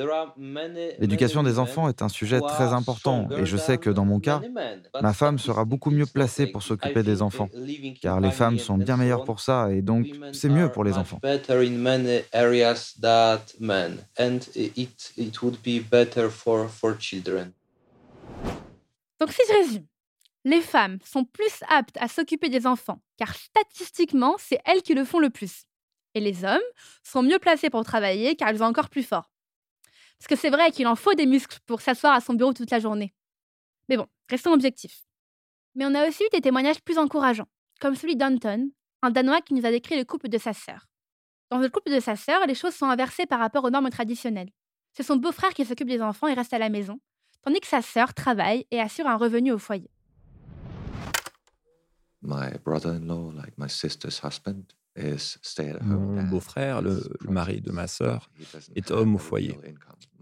L'éducation 0.98 1.42
des 1.42 1.58
enfants 1.58 1.88
est 1.88 2.02
un 2.02 2.08
sujet 2.08 2.40
très 2.40 2.72
important 2.72 3.28
et 3.36 3.46
je 3.46 3.56
sais 3.56 3.78
que 3.78 3.90
dans 3.90 4.04
mon 4.04 4.20
cas, 4.20 4.42
ma 5.00 5.12
femme 5.12 5.38
sera 5.38 5.64
beaucoup 5.64 5.90
mieux 5.90 6.06
placée 6.06 6.46
pour 6.46 6.62
s'occuper 6.62 7.02
des 7.02 7.22
enfants, 7.22 7.48
car 8.00 8.20
les 8.20 8.30
femmes 8.30 8.58
sont 8.58 8.78
bien 8.78 8.96
meilleures 8.96 9.24
pour 9.24 9.40
ça 9.40 9.70
et 9.72 9.82
donc 9.82 10.06
c'est 10.32 10.48
mieux 10.48 10.70
pour 10.70 10.84
les 10.84 10.98
enfants. 10.98 11.20
Donc 19.20 19.32
si 19.32 19.42
je 19.48 19.54
résume, 19.54 19.86
les 20.44 20.60
femmes 20.60 20.98
sont 21.04 21.24
plus 21.24 21.62
aptes 21.68 21.96
à 21.98 22.08
s'occuper 22.08 22.48
des 22.48 22.66
enfants, 22.66 23.00
car 23.16 23.34
statistiquement, 23.34 24.36
c'est 24.38 24.60
elles 24.64 24.82
qui 24.82 24.94
le 24.94 25.04
font 25.04 25.18
le 25.18 25.30
plus. 25.30 25.64
Et 26.14 26.20
les 26.20 26.44
hommes 26.44 26.60
sont 27.02 27.22
mieux 27.22 27.38
placés 27.38 27.70
pour 27.70 27.84
travailler, 27.84 28.36
car 28.36 28.50
ils 28.50 28.58
sont 28.58 28.64
encore 28.64 28.90
plus 28.90 29.02
forts. 29.02 29.30
Parce 30.18 30.28
que 30.28 30.36
c'est 30.36 30.50
vrai 30.50 30.70
qu'il 30.70 30.86
en 30.86 30.96
faut 30.96 31.14
des 31.14 31.26
muscles 31.26 31.58
pour 31.66 31.80
s'asseoir 31.80 32.14
à 32.14 32.20
son 32.20 32.34
bureau 32.34 32.52
toute 32.52 32.70
la 32.70 32.78
journée. 32.78 33.14
Mais 33.88 33.96
bon, 33.96 34.06
restons 34.28 34.52
objectifs. 34.52 35.02
Mais 35.74 35.86
on 35.86 35.94
a 35.94 36.06
aussi 36.06 36.22
eu 36.22 36.28
des 36.32 36.40
témoignages 36.40 36.80
plus 36.82 36.98
encourageants, 36.98 37.48
comme 37.80 37.96
celui 37.96 38.16
d'Anton, 38.16 38.70
un 39.02 39.10
Danois 39.10 39.40
qui 39.40 39.54
nous 39.54 39.66
a 39.66 39.70
décrit 39.70 39.96
le 39.96 40.04
couple 40.04 40.28
de 40.28 40.38
sa 40.38 40.52
sœur. 40.52 40.86
Dans 41.50 41.58
le 41.58 41.68
couple 41.68 41.92
de 41.92 42.00
sa 42.00 42.16
sœur, 42.16 42.46
les 42.46 42.54
choses 42.54 42.74
sont 42.74 42.86
inversées 42.86 43.26
par 43.26 43.38
rapport 43.40 43.64
aux 43.64 43.70
normes 43.70 43.90
traditionnelles. 43.90 44.50
C'est 44.92 45.02
son 45.02 45.16
beau-frère 45.16 45.52
qui 45.52 45.64
s'occupe 45.64 45.88
des 45.88 46.00
enfants 46.00 46.28
et 46.28 46.34
reste 46.34 46.54
à 46.54 46.58
la 46.58 46.68
maison, 46.68 47.00
tandis 47.44 47.60
que 47.60 47.66
sa 47.66 47.82
sœur 47.82 48.14
travaille 48.14 48.66
et 48.70 48.80
assure 48.80 49.06
un 49.06 49.16
revenu 49.16 49.52
au 49.52 49.58
foyer. 49.58 49.90
Mon 55.82 56.22
beau-frère, 56.24 56.80
le, 56.80 57.02
mari 57.28 57.60
de 57.60 57.70
ma 57.70 57.86
sœur, 57.86 58.30
est 58.74 58.90
homme 58.90 59.16
au 59.16 59.18
foyer. 59.18 59.58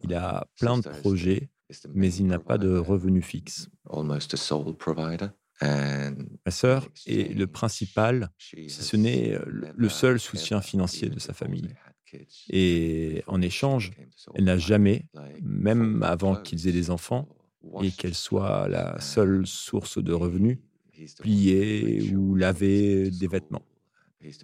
Il 0.03 0.15
a 0.15 0.47
plein 0.59 0.79
de 0.79 0.89
projets, 0.89 1.49
mais 1.95 2.13
il 2.13 2.27
n'a 2.27 2.39
pas 2.39 2.59
de 2.59 2.77
revenu 2.77 3.23
fixe. 3.23 3.69
Ma 5.61 6.51
sœur 6.51 6.89
est 7.07 7.37
le 7.37 7.47
principal, 7.47 8.31
si 8.39 8.69
ce 8.69 8.97
n'est 8.97 9.39
le 9.47 9.89
seul 9.89 10.19
soutien 10.19 10.61
financier 10.61 11.09
de 11.09 11.21
sa 11.21 11.35
famille. 11.35 11.73
Et 12.51 13.23
en 13.27 13.41
échange, 13.41 13.93
elle 14.35 14.45
n'a 14.45 14.59
jamais, 14.59 15.07
même 15.43 16.03
avant 16.03 16.37
qu'ils 16.37 16.69
aient 16.69 16.73
des 16.73 16.91
enfants, 16.91 17.29
et 17.83 17.91
qu'elle 17.91 18.15
soit 18.15 18.69
la 18.69 19.01
seule 19.01 19.47
source 19.47 20.03
de 20.03 20.13
revenus, 20.13 20.59
plier 21.21 22.15
ou 22.15 22.35
laver 22.35 23.11
des 23.11 23.29
vêtements. 23.29 23.63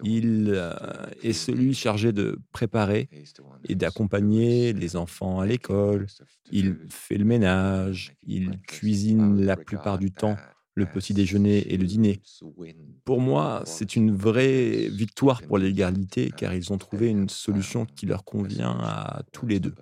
Il 0.03 0.49
euh, 0.49 0.73
est 1.23 1.33
celui 1.33 1.73
chargé 1.73 2.11
de 2.11 2.37
préparer 2.51 3.07
et 3.67 3.75
d'accompagner 3.75 4.73
les 4.73 4.97
enfants 4.97 5.39
à 5.39 5.45
l'école. 5.45 6.07
Il 6.51 6.77
fait 6.89 7.17
le 7.17 7.23
ménage, 7.23 8.13
il 8.27 8.59
cuisine 8.67 9.41
la 9.41 9.55
plupart 9.55 9.97
du 9.97 10.11
temps 10.11 10.35
le 10.79 10.85
petit 10.85 11.13
déjeuner 11.13 11.71
et 11.71 11.77
le 11.77 11.85
dîner. 11.85 12.21
Pour 13.05 13.21
moi, 13.21 13.61
c'est 13.65 13.95
une 13.95 14.11
vraie 14.15 14.89
victoire 14.89 15.41
pour 15.43 15.57
l'égalité 15.57 16.31
car 16.35 16.53
ils 16.53 16.73
ont 16.73 16.77
trouvé 16.77 17.09
une 17.09 17.29
solution 17.29 17.85
qui 17.85 18.05
leur 18.05 18.23
convient 18.23 18.77
à 18.81 19.23
tous 19.31 19.45
les 19.45 19.59
deux. 19.59 19.75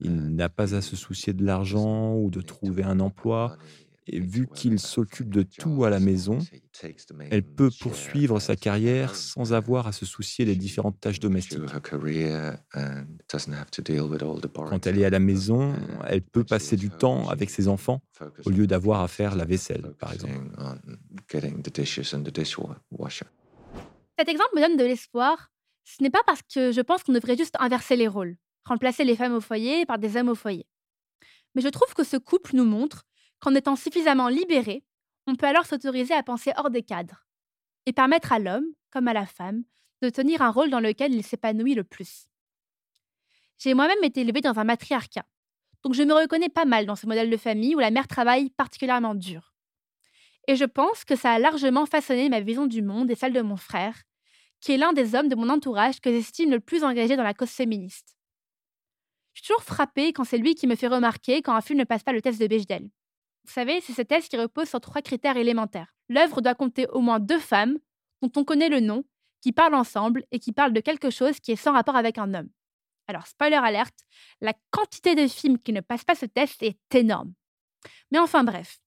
Il 0.00 0.34
n'a 0.34 0.48
pas 0.48 0.74
à 0.74 0.80
se 0.80 0.96
soucier 0.96 1.32
de 1.32 1.44
l'argent 1.44 2.14
ou 2.14 2.30
de 2.30 2.40
trouver 2.40 2.82
un 2.82 3.00
emploi 3.00 3.56
et 4.08 4.20
vu 4.20 4.46
qu'il 4.46 4.78
s'occupe 4.78 5.30
de 5.30 5.42
tout 5.42 5.84
à 5.84 5.90
la 5.90 6.00
maison, 6.00 6.38
elle 7.30 7.42
peut 7.42 7.70
poursuivre 7.80 8.40
sa 8.40 8.56
carrière 8.56 9.14
sans 9.14 9.52
avoir 9.52 9.86
à 9.86 9.92
se 9.92 10.06
soucier 10.06 10.44
des 10.44 10.56
différentes 10.56 11.00
tâches 11.00 11.20
domestiques. 11.20 11.60
Quand 14.54 14.86
elle 14.86 14.98
est 14.98 15.04
à 15.04 15.10
la 15.10 15.18
maison, 15.18 15.74
elle 16.06 16.22
peut 16.22 16.44
passer 16.44 16.76
du 16.76 16.90
temps 16.90 17.28
avec 17.28 17.50
ses 17.50 17.68
enfants 17.68 18.00
au 18.44 18.50
lieu 18.50 18.66
d'avoir 18.66 19.00
à 19.00 19.08
faire 19.08 19.34
la 19.36 19.44
vaisselle, 19.44 19.92
par 19.98 20.12
exemple. 20.12 20.50
Cet 24.18 24.28
exemple 24.28 24.50
me 24.56 24.60
donne 24.60 24.76
de 24.76 24.84
l'espoir. 24.84 25.50
Ce 25.84 26.02
n'est 26.02 26.10
pas 26.10 26.22
parce 26.26 26.42
que 26.42 26.72
je 26.72 26.80
pense 26.80 27.02
qu'on 27.02 27.12
devrait 27.12 27.36
juste 27.36 27.54
inverser 27.58 27.96
les 27.96 28.08
rôles, 28.08 28.36
remplacer 28.64 29.04
les 29.04 29.16
femmes 29.16 29.34
au 29.34 29.40
foyer 29.40 29.86
par 29.86 29.98
des 29.98 30.16
hommes 30.16 30.28
au 30.28 30.34
foyer. 30.34 30.66
Mais 31.54 31.62
je 31.62 31.68
trouve 31.68 31.94
que 31.94 32.04
ce 32.04 32.16
couple 32.18 32.54
nous 32.54 32.66
montre 32.66 33.07
qu'en 33.40 33.54
étant 33.54 33.76
suffisamment 33.76 34.28
libéré, 34.28 34.84
on 35.26 35.34
peut 35.34 35.46
alors 35.46 35.66
s'autoriser 35.66 36.14
à 36.14 36.22
penser 36.22 36.52
hors 36.56 36.70
des 36.70 36.82
cadres 36.82 37.26
et 37.86 37.92
permettre 37.92 38.32
à 38.32 38.38
l'homme, 38.38 38.66
comme 38.90 39.08
à 39.08 39.12
la 39.12 39.26
femme, 39.26 39.64
de 40.02 40.10
tenir 40.10 40.42
un 40.42 40.50
rôle 40.50 40.70
dans 40.70 40.80
lequel 40.80 41.14
il 41.14 41.22
s'épanouit 41.24 41.74
le 41.74 41.84
plus. 41.84 42.28
J'ai 43.58 43.74
moi-même 43.74 44.04
été 44.04 44.20
élevée 44.20 44.40
dans 44.40 44.58
un 44.58 44.64
matriarcat, 44.64 45.26
donc 45.84 45.94
je 45.94 46.02
me 46.02 46.14
reconnais 46.14 46.48
pas 46.48 46.64
mal 46.64 46.86
dans 46.86 46.96
ce 46.96 47.06
modèle 47.06 47.30
de 47.30 47.36
famille 47.36 47.74
où 47.74 47.78
la 47.78 47.90
mère 47.90 48.08
travaille 48.08 48.50
particulièrement 48.50 49.14
dur. 49.14 49.54
Et 50.46 50.56
je 50.56 50.64
pense 50.64 51.04
que 51.04 51.16
ça 51.16 51.32
a 51.32 51.38
largement 51.38 51.86
façonné 51.86 52.28
ma 52.28 52.40
vision 52.40 52.66
du 52.66 52.82
monde 52.82 53.10
et 53.10 53.14
celle 53.14 53.32
de 53.32 53.42
mon 53.42 53.56
frère, 53.56 54.02
qui 54.60 54.72
est 54.72 54.76
l'un 54.76 54.92
des 54.92 55.14
hommes 55.14 55.28
de 55.28 55.36
mon 55.36 55.50
entourage 55.50 56.00
que 56.00 56.10
j'estime 56.10 56.50
le 56.50 56.60
plus 56.60 56.84
engagé 56.84 57.16
dans 57.16 57.22
la 57.22 57.34
cause 57.34 57.50
féministe. 57.50 58.16
Je 59.34 59.40
suis 59.42 59.48
toujours 59.48 59.62
frappée 59.62 60.12
quand 60.12 60.24
c'est 60.24 60.38
lui 60.38 60.54
qui 60.54 60.66
me 60.66 60.74
fait 60.74 60.88
remarquer 60.88 61.42
quand 61.42 61.54
un 61.54 61.60
film 61.60 61.78
ne 61.78 61.84
passe 61.84 62.02
pas 62.02 62.12
le 62.12 62.22
test 62.22 62.40
de 62.40 62.46
Bechdel. 62.46 62.90
Vous 63.48 63.54
savez, 63.54 63.80
c'est 63.80 63.94
ce 63.94 64.02
test 64.02 64.28
qui 64.28 64.36
repose 64.36 64.68
sur 64.68 64.78
trois 64.78 65.00
critères 65.00 65.38
élémentaires. 65.38 65.94
L'œuvre 66.10 66.42
doit 66.42 66.54
compter 66.54 66.86
au 66.88 67.00
moins 67.00 67.18
deux 67.18 67.38
femmes, 67.38 67.78
dont 68.20 68.30
on 68.36 68.44
connaît 68.44 68.68
le 68.68 68.80
nom, 68.80 69.04
qui 69.40 69.52
parlent 69.52 69.74
ensemble 69.74 70.26
et 70.30 70.38
qui 70.38 70.52
parlent 70.52 70.74
de 70.74 70.82
quelque 70.82 71.08
chose 71.08 71.40
qui 71.40 71.52
est 71.52 71.56
sans 71.56 71.72
rapport 71.72 71.96
avec 71.96 72.18
un 72.18 72.34
homme. 72.34 72.50
Alors, 73.06 73.26
spoiler 73.26 73.56
alerte, 73.56 74.00
la 74.42 74.52
quantité 74.70 75.14
de 75.14 75.26
films 75.26 75.58
qui 75.58 75.72
ne 75.72 75.80
passent 75.80 76.04
pas 76.04 76.14
ce 76.14 76.26
test 76.26 76.62
est 76.62 76.76
énorme. 76.94 77.32
Mais 78.10 78.18
enfin 78.18 78.44
bref, 78.44 78.80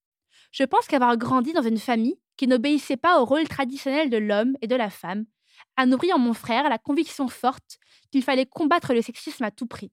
je 0.52 0.64
pense 0.64 0.86
qu'avoir 0.86 1.18
grandi 1.18 1.54
dans 1.54 1.64
une 1.64 1.80
famille 1.80 2.20
qui 2.38 2.46
n'obéissait 2.46 2.98
pas 2.98 3.20
au 3.20 3.26
rôle 3.26 3.48
traditionnel 3.48 4.12
de 4.12 4.18
l'homme 4.18 4.56
et 4.62 4.68
de 4.68 4.76
la 4.76 4.92
femme 4.92 5.26
a 5.76 5.88
nourri 5.88 6.14
en 6.14 6.20
mon 6.20 6.36
frère 6.36 6.70
la 6.70 6.78
conviction 6.78 7.28
forte 7.30 7.80
qu'il 8.12 8.24
fallait 8.24 8.46
combattre 8.46 8.94
le 8.94 9.02
sexisme 9.02 9.44
à 9.44 9.50
tout 9.50 9.66
prix. 9.66 9.92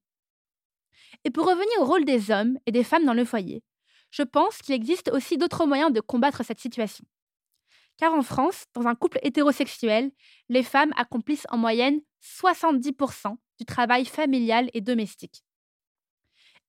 Et 1.25 1.31
pour 1.31 1.47
revenir 1.47 1.81
au 1.81 1.87
rôle 1.87 2.05
des 2.05 2.31
hommes 2.31 2.59
et 2.67 2.73
des 2.73 2.85
femmes 2.85 3.07
dans 3.07 3.15
le 3.15 3.25
foyer, 3.25 3.63
je 4.11 4.23
pense 4.23 4.59
qu'il 4.59 4.75
existe 4.75 5.11
aussi 5.13 5.37
d'autres 5.37 5.67
moyens 5.67 5.93
de 5.93 6.01
combattre 6.01 6.45
cette 6.45 6.61
situation. 6.61 7.05
Car 7.99 8.15
en 8.15 8.23
France, 8.23 8.65
dans 8.75 8.87
un 8.87 8.95
couple 8.95 9.19
hétérosexuel, 9.23 10.13
les 10.49 10.63
femmes 10.63 10.93
accomplissent 10.97 11.47
en 11.51 11.59
moyenne 11.59 12.01
70% 12.23 13.37
du 13.59 13.65
travail 13.65 14.05
familial 14.05 14.71
et 14.73 14.81
domestique. 14.81 15.43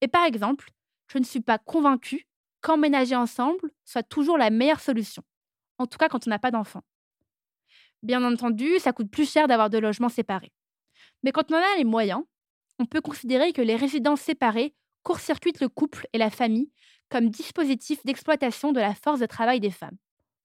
Et 0.00 0.08
par 0.08 0.24
exemple, 0.24 0.70
je 1.12 1.18
ne 1.18 1.24
suis 1.24 1.40
pas 1.40 1.58
convaincue 1.58 2.26
qu'emménager 2.60 3.16
ensemble 3.16 3.70
soit 3.84 4.02
toujours 4.02 4.38
la 4.38 4.50
meilleure 4.50 4.80
solution, 4.80 5.22
en 5.78 5.86
tout 5.86 5.98
cas 5.98 6.08
quand 6.08 6.26
on 6.26 6.30
n'a 6.30 6.38
pas 6.38 6.50
d'enfants. 6.50 6.84
Bien 8.02 8.24
entendu, 8.24 8.78
ça 8.78 8.92
coûte 8.92 9.10
plus 9.10 9.30
cher 9.30 9.46
d'avoir 9.46 9.70
deux 9.70 9.80
logements 9.80 10.08
séparés. 10.08 10.52
Mais 11.22 11.32
quand 11.32 11.52
on 11.52 11.56
a 11.56 11.76
les 11.76 11.84
moyens, 11.84 12.22
on 12.78 12.86
peut 12.86 13.00
considérer 13.00 13.52
que 13.52 13.60
les 13.60 13.76
résidences 13.76 14.22
séparées 14.22 14.74
court-circuitent 15.02 15.60
le 15.60 15.68
couple 15.68 16.06
et 16.12 16.18
la 16.18 16.30
famille 16.30 16.70
comme 17.10 17.28
dispositif 17.28 17.98
d'exploitation 18.04 18.72
de 18.72 18.80
la 18.80 18.94
force 18.94 19.20
de 19.20 19.26
travail 19.26 19.60
des 19.60 19.70
femmes. 19.70 19.98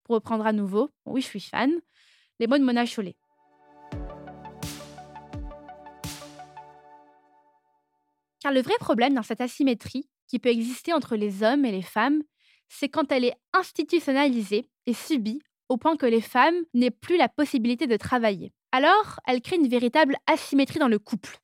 Pour 0.03 0.15
reprendre 0.15 0.45
à 0.45 0.51
nouveau, 0.51 0.89
oui, 1.05 1.21
je 1.21 1.27
suis 1.27 1.39
fan, 1.39 1.71
les 2.39 2.47
mots 2.47 2.57
de 2.57 2.63
Mona 2.63 2.85
Chollet. 2.85 3.15
Car 8.41 8.51
le 8.51 8.61
vrai 8.61 8.75
problème 8.79 9.13
dans 9.13 9.23
cette 9.23 9.41
asymétrie 9.41 10.09
qui 10.27 10.39
peut 10.39 10.49
exister 10.49 10.93
entre 10.93 11.15
les 11.15 11.43
hommes 11.43 11.65
et 11.65 11.71
les 11.71 11.81
femmes, 11.81 12.21
c'est 12.67 12.89
quand 12.89 13.11
elle 13.11 13.25
est 13.25 13.35
institutionnalisée 13.53 14.69
et 14.87 14.93
subie 14.93 15.41
au 15.69 15.77
point 15.77 15.97
que 15.97 16.05
les 16.05 16.21
femmes 16.21 16.55
n'aient 16.73 16.91
plus 16.91 17.17
la 17.17 17.29
possibilité 17.29 17.87
de 17.87 17.97
travailler. 17.97 18.53
Alors, 18.71 19.19
elle 19.25 19.41
crée 19.41 19.55
une 19.55 19.67
véritable 19.67 20.17
asymétrie 20.27 20.79
dans 20.79 20.87
le 20.87 20.99
couple. 20.99 21.37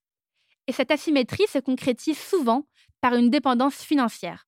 Et 0.68 0.74
cette 0.74 0.92
asymétrie 0.92 1.48
se 1.48 1.60
concrétise 1.60 2.20
souvent 2.20 2.68
par 3.02 3.16
une 3.16 3.30
dépendance 3.30 3.82
financière. 3.84 4.46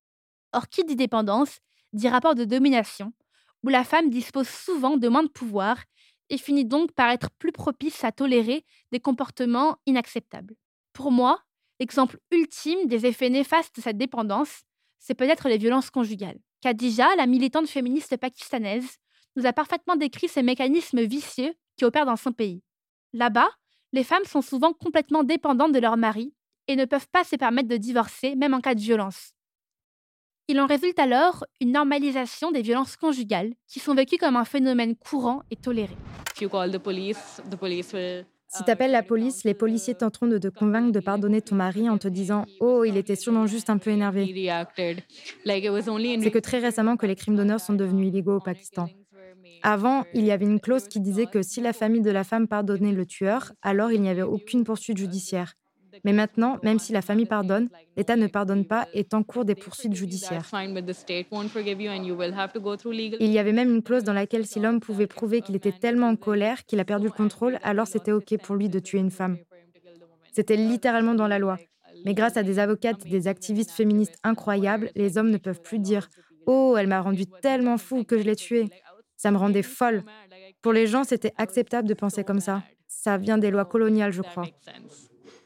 Or, 0.54 0.68
qui 0.68 0.84
dit 0.84 0.96
dépendance 0.96 1.58
dit 1.92 2.08
rapport 2.08 2.34
de 2.34 2.44
domination, 2.44 3.12
où 3.62 3.68
la 3.68 3.84
femme 3.84 4.10
dispose 4.10 4.48
souvent 4.48 4.96
de 4.96 5.08
moins 5.08 5.22
de 5.22 5.28
pouvoir 5.28 5.78
et 6.30 6.38
finit 6.38 6.64
donc 6.64 6.92
par 6.92 7.10
être 7.10 7.30
plus 7.38 7.52
propice 7.52 8.04
à 8.04 8.12
tolérer 8.12 8.64
des 8.92 9.00
comportements 9.00 9.76
inacceptables. 9.86 10.54
Pour 10.92 11.10
moi, 11.10 11.40
l'exemple 11.80 12.18
ultime 12.30 12.86
des 12.86 13.06
effets 13.06 13.30
néfastes 13.30 13.76
de 13.76 13.82
cette 13.82 13.98
dépendance, 13.98 14.62
c'est 14.98 15.14
peut-être 15.14 15.48
les 15.48 15.58
violences 15.58 15.90
conjugales. 15.90 16.38
Khadija, 16.62 17.14
la 17.16 17.26
militante 17.26 17.68
féministe 17.68 18.16
pakistanaise, 18.16 18.96
nous 19.36 19.46
a 19.46 19.52
parfaitement 19.52 19.96
décrit 19.96 20.28
ces 20.28 20.42
mécanismes 20.42 21.02
vicieux 21.02 21.54
qui 21.76 21.84
opèrent 21.84 22.06
dans 22.06 22.16
son 22.16 22.32
pays. 22.32 22.62
Là-bas, 23.12 23.50
les 23.92 24.04
femmes 24.04 24.24
sont 24.24 24.42
souvent 24.42 24.72
complètement 24.72 25.24
dépendantes 25.24 25.72
de 25.72 25.78
leur 25.78 25.96
mari 25.96 26.32
et 26.68 26.76
ne 26.76 26.84
peuvent 26.84 27.08
pas 27.08 27.24
se 27.24 27.36
permettre 27.36 27.68
de 27.68 27.76
divorcer, 27.76 28.34
même 28.36 28.54
en 28.54 28.60
cas 28.60 28.74
de 28.74 28.80
violence. 28.80 29.33
Il 30.46 30.60
en 30.60 30.66
résulte 30.66 30.98
alors 30.98 31.46
une 31.62 31.72
normalisation 31.72 32.50
des 32.50 32.60
violences 32.60 32.96
conjugales 32.96 33.54
qui 33.66 33.80
sont 33.80 33.94
vécues 33.94 34.18
comme 34.18 34.36
un 34.36 34.44
phénomène 34.44 34.94
courant 34.94 35.42
et 35.50 35.56
toléré. 35.56 35.96
Si 36.36 36.46
tu 38.62 38.70
appelles 38.70 38.90
la 38.90 39.02
police, 39.02 39.44
les 39.44 39.54
policiers 39.54 39.94
tenteront 39.94 40.26
de 40.26 40.36
te 40.36 40.48
convaincre 40.48 40.92
de 40.92 41.00
pardonner 41.00 41.40
ton 41.40 41.54
mari 41.54 41.88
en 41.88 41.96
te 41.96 42.08
disant 42.08 42.44
Oh, 42.60 42.84
il 42.84 42.98
était 42.98 43.16
sûrement 43.16 43.46
juste 43.46 43.70
un 43.70 43.78
peu 43.78 43.88
énervé. 43.90 44.26
C'est 45.46 46.30
que 46.30 46.38
très 46.38 46.58
récemment 46.58 46.98
que 46.98 47.06
les 47.06 47.16
crimes 47.16 47.36
d'honneur 47.36 47.58
sont 47.58 47.72
devenus 47.72 48.08
illégaux 48.08 48.36
au 48.36 48.40
Pakistan. 48.40 48.90
Avant, 49.62 50.04
il 50.12 50.26
y 50.26 50.30
avait 50.30 50.44
une 50.44 50.60
clause 50.60 50.88
qui 50.88 51.00
disait 51.00 51.24
que 51.24 51.40
si 51.40 51.62
la 51.62 51.72
famille 51.72 52.02
de 52.02 52.10
la 52.10 52.22
femme 52.22 52.48
pardonnait 52.48 52.92
le 52.92 53.06
tueur, 53.06 53.52
alors 53.62 53.92
il 53.92 54.02
n'y 54.02 54.10
avait 54.10 54.20
aucune 54.20 54.62
poursuite 54.62 54.98
judiciaire. 54.98 55.54
Mais 56.02 56.12
maintenant, 56.12 56.58
même 56.62 56.78
si 56.78 56.92
la 56.92 57.02
famille 57.02 57.26
pardonne, 57.26 57.68
l'État 57.96 58.16
ne 58.16 58.26
pardonne 58.26 58.64
pas 58.64 58.88
et 58.92 59.00
est 59.00 59.14
en 59.14 59.22
cours 59.22 59.44
des 59.44 59.54
poursuites 59.54 59.94
judiciaires. 59.94 60.50
Il 63.20 63.32
y 63.32 63.38
avait 63.38 63.52
même 63.52 63.74
une 63.74 63.82
clause 63.82 64.04
dans 64.04 64.12
laquelle 64.12 64.46
si 64.46 64.60
l'homme 64.60 64.80
pouvait 64.80 65.06
prouver 65.06 65.40
qu'il 65.40 65.56
était 65.56 65.72
tellement 65.72 66.08
en 66.08 66.16
colère 66.16 66.64
qu'il 66.64 66.80
a 66.80 66.84
perdu 66.84 67.06
le 67.06 67.12
contrôle, 67.12 67.58
alors 67.62 67.86
c'était 67.86 68.12
OK 68.12 68.36
pour 68.42 68.56
lui 68.56 68.68
de 68.68 68.78
tuer 68.78 68.98
une 68.98 69.10
femme. 69.10 69.38
C'était 70.32 70.56
littéralement 70.56 71.14
dans 71.14 71.28
la 71.28 71.38
loi. 71.38 71.58
Mais 72.04 72.14
grâce 72.14 72.36
à 72.36 72.42
des 72.42 72.58
avocates 72.58 73.06
et 73.06 73.08
des 73.08 73.28
activistes 73.28 73.70
féministes 73.70 74.18
incroyables, 74.24 74.90
les 74.96 75.16
hommes 75.16 75.30
ne 75.30 75.38
peuvent 75.38 75.62
plus 75.62 75.78
dire 75.78 76.08
Oh, 76.46 76.76
elle 76.78 76.88
m'a 76.88 77.00
rendu 77.00 77.26
tellement 77.26 77.78
fou 77.78 78.04
que 78.04 78.18
je 78.18 78.24
l'ai 78.24 78.36
tué. 78.36 78.68
Ça 79.16 79.30
me 79.30 79.38
rendait 79.38 79.62
folle. 79.62 80.02
Pour 80.60 80.72
les 80.72 80.86
gens, 80.86 81.04
c'était 81.04 81.32
acceptable 81.38 81.88
de 81.88 81.94
penser 81.94 82.24
comme 82.24 82.40
ça. 82.40 82.62
Ça 82.86 83.16
vient 83.16 83.38
des 83.38 83.50
lois 83.50 83.64
coloniales, 83.64 84.12
je 84.12 84.22
crois. 84.22 84.46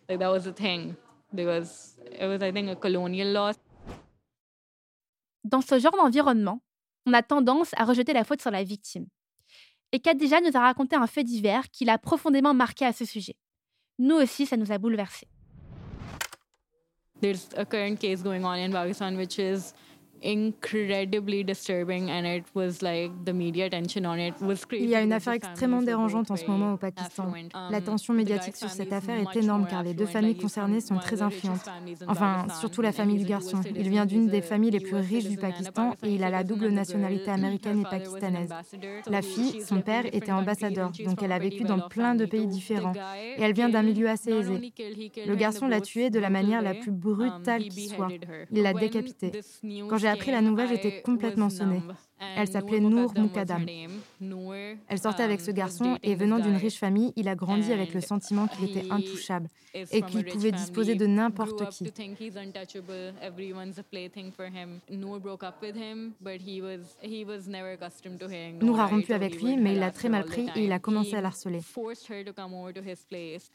Dans 0.08 0.40
ce 5.60 5.78
genre 5.78 5.96
d'environnement, 5.96 6.62
on 7.04 7.12
a 7.12 7.22
tendance 7.22 7.72
à 7.76 7.84
rejeter 7.84 8.14
la 8.14 8.24
faute 8.24 8.40
sur 8.40 8.50
la 8.50 8.64
victime. 8.64 9.06
Et 9.92 10.00
Khadija 10.00 10.40
nous 10.40 10.56
a 10.56 10.60
raconté 10.60 10.96
un 10.96 11.06
fait 11.06 11.24
divers 11.24 11.68
qui 11.70 11.84
l'a 11.84 11.98
profondément 11.98 12.54
marqué 12.54 12.86
à 12.86 12.92
ce 12.92 13.04
sujet. 13.04 13.36
Nous 13.98 14.16
aussi, 14.16 14.46
ça 14.46 14.56
nous 14.56 14.72
a 14.72 14.78
bouleversés. 14.78 15.28
There's 17.20 17.48
a 17.56 17.64
current 17.64 17.96
case 17.96 18.22
going 18.22 18.44
on 18.44 18.52
in 18.52 18.70
Pakistan 18.70 19.16
which 19.16 19.38
is 19.38 19.74
il 24.72 24.88
y 24.88 24.94
a 24.94 25.02
une 25.02 25.12
affaire 25.12 25.32
extrêmement 25.34 25.82
dérangeante 25.82 26.30
en 26.30 26.36
ce 26.36 26.46
moment 26.46 26.74
au 26.74 26.76
Pakistan. 26.76 27.32
L'attention 27.70 28.14
médiatique 28.14 28.56
sur 28.56 28.70
cette 28.70 28.92
affaire 28.92 29.18
est 29.18 29.36
énorme 29.36 29.66
car 29.68 29.82
les 29.82 29.94
deux 29.94 30.06
familles 30.06 30.36
concernées 30.36 30.80
sont 30.80 30.96
très 30.96 31.22
influentes. 31.22 31.68
Enfin, 32.06 32.46
surtout 32.60 32.82
la 32.82 32.92
famille 32.92 33.18
du 33.18 33.24
garçon. 33.24 33.60
Il 33.76 33.88
vient 33.88 34.06
d'une 34.06 34.28
des 34.28 34.42
familles 34.42 34.70
les 34.70 34.80
plus 34.80 34.96
riches 34.96 35.28
du 35.28 35.36
Pakistan 35.36 35.94
et 36.02 36.14
il 36.14 36.24
a 36.24 36.30
la 36.30 36.44
double 36.44 36.68
nationalité 36.68 37.30
américaine 37.30 37.80
et 37.80 37.84
pakistanaise. 37.84 38.50
La 39.08 39.22
fille, 39.22 39.62
son 39.62 39.80
père, 39.80 40.04
était 40.12 40.32
ambassadeur, 40.32 40.90
donc 41.04 41.22
elle 41.22 41.32
a 41.32 41.38
vécu 41.38 41.64
dans 41.64 41.88
plein 41.88 42.14
de 42.14 42.24
pays 42.24 42.46
différents. 42.46 42.92
Et 43.36 43.42
elle 43.42 43.52
vient 43.52 43.68
d'un 43.68 43.82
milieu 43.82 44.08
assez 44.08 44.30
aisé. 44.30 44.72
Le 45.26 45.34
garçon 45.34 45.68
l'a 45.68 45.80
tuée 45.80 46.10
de 46.10 46.18
la 46.18 46.30
manière 46.30 46.62
la 46.62 46.74
plus 46.74 46.90
brutale 46.90 47.62
qui 47.64 47.88
soit. 47.88 48.08
Il 48.50 48.62
l'a 48.62 48.72
décapitée. 48.72 49.32
Quand 49.88 49.98
j'ai 49.98 50.07
appris 50.08 50.30
la 50.30 50.42
nouvelle, 50.42 50.68
j'étais 50.68 50.92
complètement 50.92 51.50
sonnée. 51.50 51.84
Elle 52.20 52.48
s'appelait 52.48 52.80
Nour 52.80 53.12
Moukadam. 53.16 53.64
Elle 54.88 54.98
sortait 54.98 55.22
avec 55.22 55.40
ce 55.40 55.50
garçon 55.50 55.98
et 56.02 56.14
venant 56.14 56.38
d'une 56.38 56.56
riche 56.56 56.78
famille, 56.78 57.12
il 57.16 57.28
a 57.28 57.34
grandi 57.34 57.72
avec 57.72 57.94
le 57.94 58.00
sentiment 58.00 58.46
qu'il 58.48 58.70
était 58.70 58.90
intouchable 58.90 59.48
et 59.92 60.02
qu'il 60.02 60.24
pouvait 60.24 60.52
disposer 60.52 60.94
de 60.94 61.06
n'importe 61.06 61.68
qui. 61.70 61.92
Nour 68.60 68.80
a 68.80 68.86
rompu 68.86 69.12
avec 69.12 69.42
lui, 69.42 69.56
mais 69.56 69.72
il 69.74 69.78
l'a 69.78 69.90
très 69.90 70.08
mal 70.08 70.24
pris 70.24 70.48
et 70.56 70.64
il 70.64 70.72
a 70.72 70.78
commencé 70.78 71.14
à 71.14 71.20
l'harceler. 71.20 71.60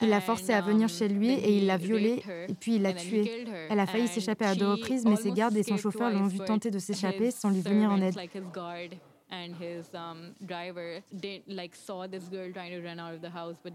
Il 0.02 0.10
l'a 0.10 0.22
forcé 0.22 0.54
à 0.54 0.62
venir 0.62 0.90
chez 0.90 1.08
lui 1.08 1.32
et 1.32 1.58
il 1.58 1.66
l'a 1.66 1.78
violée 1.78 2.24
et 2.48 2.54
puis 2.54 2.76
il 2.76 2.82
l'a 2.82 2.94
tuée. 2.94 3.46
Elle 3.70 3.80
a 3.80 3.86
failli 3.86 4.08
s'échapper 4.08 4.46
à 4.46 4.56
deux 4.56 4.68
reprises, 4.68 5.06
mais 5.06 5.16
ses 5.16 5.32
gardes 5.32 5.58
et 5.58 5.64
son 5.64 5.78
chauffeur 5.78 6.12
l'ont 6.12 6.28
vu 6.28 6.40
tenter 6.40 6.72
de 6.72 6.80
s'échapper 6.80 7.32
sans 7.32 7.50
lui 7.50 7.62
venir 7.62 7.92
en 7.92 8.02
aide. 8.02 8.16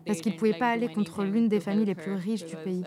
Parce 0.06 0.20
qu'il 0.20 0.32
ne 0.32 0.38
pouvait 0.38 0.52
pas 0.54 0.70
aller 0.70 0.88
contre 0.88 1.24
l'une 1.24 1.48
des 1.48 1.58
familles 1.58 1.86
les 1.86 1.94
plus 1.94 2.14
riches 2.14 2.44
du 2.44 2.56
pays. 2.56 2.84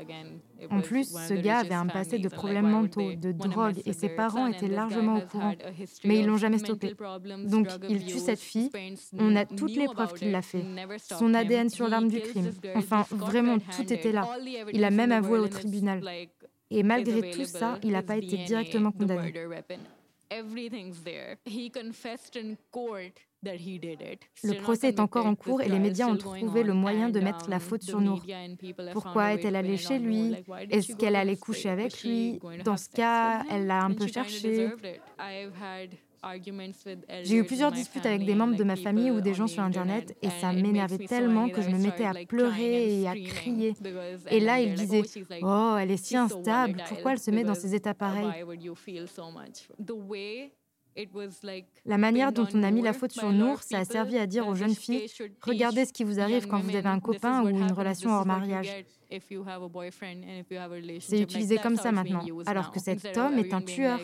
En 0.69 0.79
plus, 0.81 1.11
ce 1.11 1.33
gars 1.33 1.59
avait 1.59 1.73
un 1.73 1.87
passé 1.87 2.17
de 2.19 2.29
problèmes 2.29 2.69
mentaux, 2.69 3.13
de 3.13 3.31
drogue, 3.31 3.81
et 3.85 3.93
ses 3.93 4.09
parents 4.09 4.47
étaient 4.47 4.67
largement 4.67 5.17
au 5.17 5.21
courant. 5.21 5.53
Mais 6.05 6.19
ils 6.19 6.25
l'ont 6.25 6.37
jamais 6.37 6.59
stoppé. 6.59 6.95
Donc, 7.45 7.67
il 7.89 8.05
tue 8.05 8.19
cette 8.19 8.39
fille. 8.39 8.69
On 9.17 9.35
a 9.35 9.45
toutes 9.45 9.75
les 9.75 9.87
preuves 9.87 10.13
qu'il 10.13 10.31
l'a 10.31 10.41
fait. 10.41 10.63
Son 10.97 11.33
ADN 11.33 11.69
sur 11.69 11.89
l'arme 11.89 12.07
du 12.07 12.21
crime. 12.21 12.51
Enfin, 12.75 13.05
vraiment, 13.11 13.57
tout 13.59 13.91
était 13.91 14.11
là. 14.13 14.27
Il 14.71 14.83
a 14.83 14.91
même 14.91 15.11
avoué 15.11 15.39
au 15.39 15.47
tribunal. 15.47 16.01
Et 16.73 16.83
malgré 16.83 17.31
tout 17.31 17.43
ça, 17.43 17.77
il 17.83 17.91
n'a 17.91 18.01
pas 18.01 18.15
été 18.15 18.37
directement 18.37 18.91
condamné. 18.93 19.33
Le 24.43 24.61
procès 24.61 24.89
est 24.89 24.99
encore 24.99 25.25
en 25.25 25.35
cours 25.35 25.61
et 25.61 25.69
les 25.69 25.79
médias 25.79 26.07
ont 26.07 26.17
trouvé 26.17 26.63
le 26.63 26.73
moyen 26.73 27.09
de 27.09 27.19
mettre 27.19 27.49
la 27.49 27.55
um, 27.55 27.61
faute 27.61 27.81
sur 27.81 27.99
Nour. 27.99 28.23
Pourquoi 28.93 29.33
est-elle 29.33 29.55
allée 29.55 29.77
chez 29.77 29.99
lui? 29.99 30.35
Est-ce 30.69 30.95
qu'elle 30.95 31.15
allait 31.15 31.37
coucher 31.37 31.69
avec 31.69 32.03
lui? 32.03 32.39
Dans 32.63 32.77
ce 32.77 32.89
cas, 32.89 33.43
elle 33.49 33.67
l'a 33.67 33.83
un 33.83 33.93
peu 33.93 34.07
cherché. 34.07 34.69
J'ai 37.23 37.37
eu 37.37 37.43
plusieurs 37.43 37.71
disputes 37.71 38.05
avec 38.05 38.25
des 38.25 38.35
membres 38.35 38.55
de 38.55 38.63
ma 38.63 38.75
famille 38.75 39.11
ou 39.11 39.21
des 39.21 39.33
gens 39.33 39.47
sur 39.47 39.63
Internet 39.63 40.15
et 40.21 40.29
ça 40.29 40.53
m'énervait 40.53 41.05
tellement 41.05 41.49
que 41.49 41.61
je 41.61 41.69
me 41.69 41.77
mettais 41.77 42.05
à 42.05 42.13
pleurer 42.27 43.01
et 43.01 43.07
à 43.07 43.15
crier. 43.15 43.73
Et 44.29 44.39
là, 44.39 44.59
ils 44.59 44.73
disaient 44.75 45.03
Oh, 45.41 45.75
elle 45.79 45.91
est 45.91 46.03
si 46.03 46.15
instable, 46.15 46.83
pourquoi 46.87 47.13
elle 47.13 47.19
se 47.19 47.31
met 47.31 47.43
dans 47.43 47.55
ces 47.55 47.73
états 47.75 47.93
pareils 47.93 48.45
la 51.85 51.97
manière 51.97 52.31
dont 52.31 52.47
on 52.53 52.63
a 52.63 52.71
mis 52.71 52.81
la 52.81 52.93
faute 52.93 53.11
sur 53.11 53.31
Nour, 53.31 53.63
ça 53.63 53.79
a 53.79 53.85
servi 53.85 54.17
à 54.17 54.27
dire 54.27 54.47
aux 54.47 54.55
jeunes 54.55 54.75
filles 54.75 55.07
regardez 55.41 55.85
ce 55.85 55.93
qui 55.93 56.03
vous 56.03 56.19
arrive 56.19 56.47
quand 56.47 56.59
vous 56.59 56.75
avez 56.75 56.89
un 56.89 56.99
copain 56.99 57.43
ou 57.43 57.49
une 57.49 57.71
relation 57.71 58.11
hors 58.11 58.25
mariage. 58.25 58.69
C'est 60.99 61.21
utilisé 61.21 61.57
comme 61.57 61.77
ça 61.77 61.91
maintenant, 61.91 62.25
alors 62.45 62.71
que 62.71 62.79
cet 62.79 63.17
homme 63.17 63.39
est 63.39 63.53
un 63.53 63.61
tueur. 63.61 63.99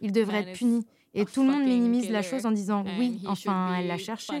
Il 0.00 0.12
devrait 0.12 0.42
être 0.42 0.52
puni. 0.52 0.86
Et 1.18 1.24
tout 1.24 1.42
le 1.42 1.50
monde 1.50 1.64
minimise 1.64 2.10
la 2.10 2.22
chose 2.22 2.46
en 2.46 2.52
disant 2.52 2.84
oui, 2.96 3.20
enfin, 3.26 3.74
elle 3.76 3.88
l'a 3.88 3.98
cherché. 3.98 4.40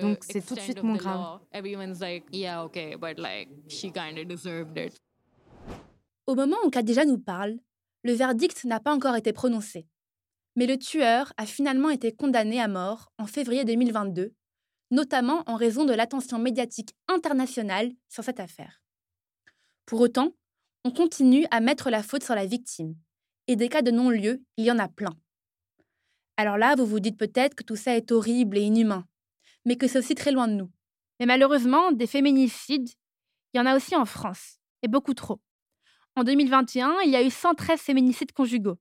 Donc 0.00 0.18
c'est 0.20 0.46
tout 0.46 0.54
de 0.54 0.60
suite 0.60 0.80
moins 0.80 0.96
grave. 0.96 1.40
Au 6.26 6.34
moment 6.36 6.56
où 6.64 6.70
Khadija 6.70 7.04
nous 7.04 7.18
parle, 7.18 7.58
le 8.04 8.12
verdict 8.12 8.64
n'a 8.64 8.78
pas 8.78 8.94
encore 8.94 9.16
été 9.16 9.32
prononcé. 9.32 9.88
Mais 10.54 10.66
le 10.66 10.78
tueur 10.78 11.32
a 11.38 11.44
finalement 11.44 11.90
été 11.90 12.12
condamné 12.12 12.60
à 12.60 12.68
mort 12.68 13.10
en 13.18 13.26
février 13.26 13.64
2022, 13.64 14.32
notamment 14.92 15.42
en 15.46 15.56
raison 15.56 15.84
de 15.84 15.92
l'attention 15.92 16.38
médiatique 16.38 16.94
internationale 17.08 17.90
sur 18.08 18.22
cette 18.22 18.38
affaire. 18.38 18.80
Pour 19.86 20.00
autant, 20.00 20.30
on 20.84 20.92
continue 20.92 21.46
à 21.50 21.58
mettre 21.60 21.90
la 21.90 22.04
faute 22.04 22.22
sur 22.22 22.36
la 22.36 22.46
victime. 22.46 22.94
Et 23.48 23.56
des 23.56 23.68
cas 23.68 23.82
de 23.82 23.90
non-lieu, 23.90 24.40
il 24.56 24.66
y 24.66 24.70
en 24.70 24.78
a 24.78 24.86
plein. 24.86 25.16
Alors 26.42 26.58
là, 26.58 26.74
vous 26.74 26.86
vous 26.86 26.98
dites 26.98 27.16
peut-être 27.16 27.54
que 27.54 27.62
tout 27.62 27.76
ça 27.76 27.96
est 27.96 28.10
horrible 28.10 28.58
et 28.58 28.62
inhumain, 28.62 29.06
mais 29.64 29.76
que 29.76 29.86
c'est 29.86 30.00
aussi 30.00 30.16
très 30.16 30.32
loin 30.32 30.48
de 30.48 30.54
nous. 30.54 30.72
Mais 31.20 31.26
malheureusement, 31.26 31.92
des 31.92 32.08
féminicides, 32.08 32.88
il 33.54 33.58
y 33.58 33.60
en 33.60 33.66
a 33.66 33.76
aussi 33.76 33.94
en 33.94 34.04
France, 34.04 34.58
et 34.82 34.88
beaucoup 34.88 35.14
trop. 35.14 35.40
En 36.16 36.24
2021, 36.24 36.96
il 37.04 37.12
y 37.12 37.14
a 37.14 37.22
eu 37.22 37.30
113 37.30 37.78
féminicides 37.78 38.32
conjugaux. 38.32 38.76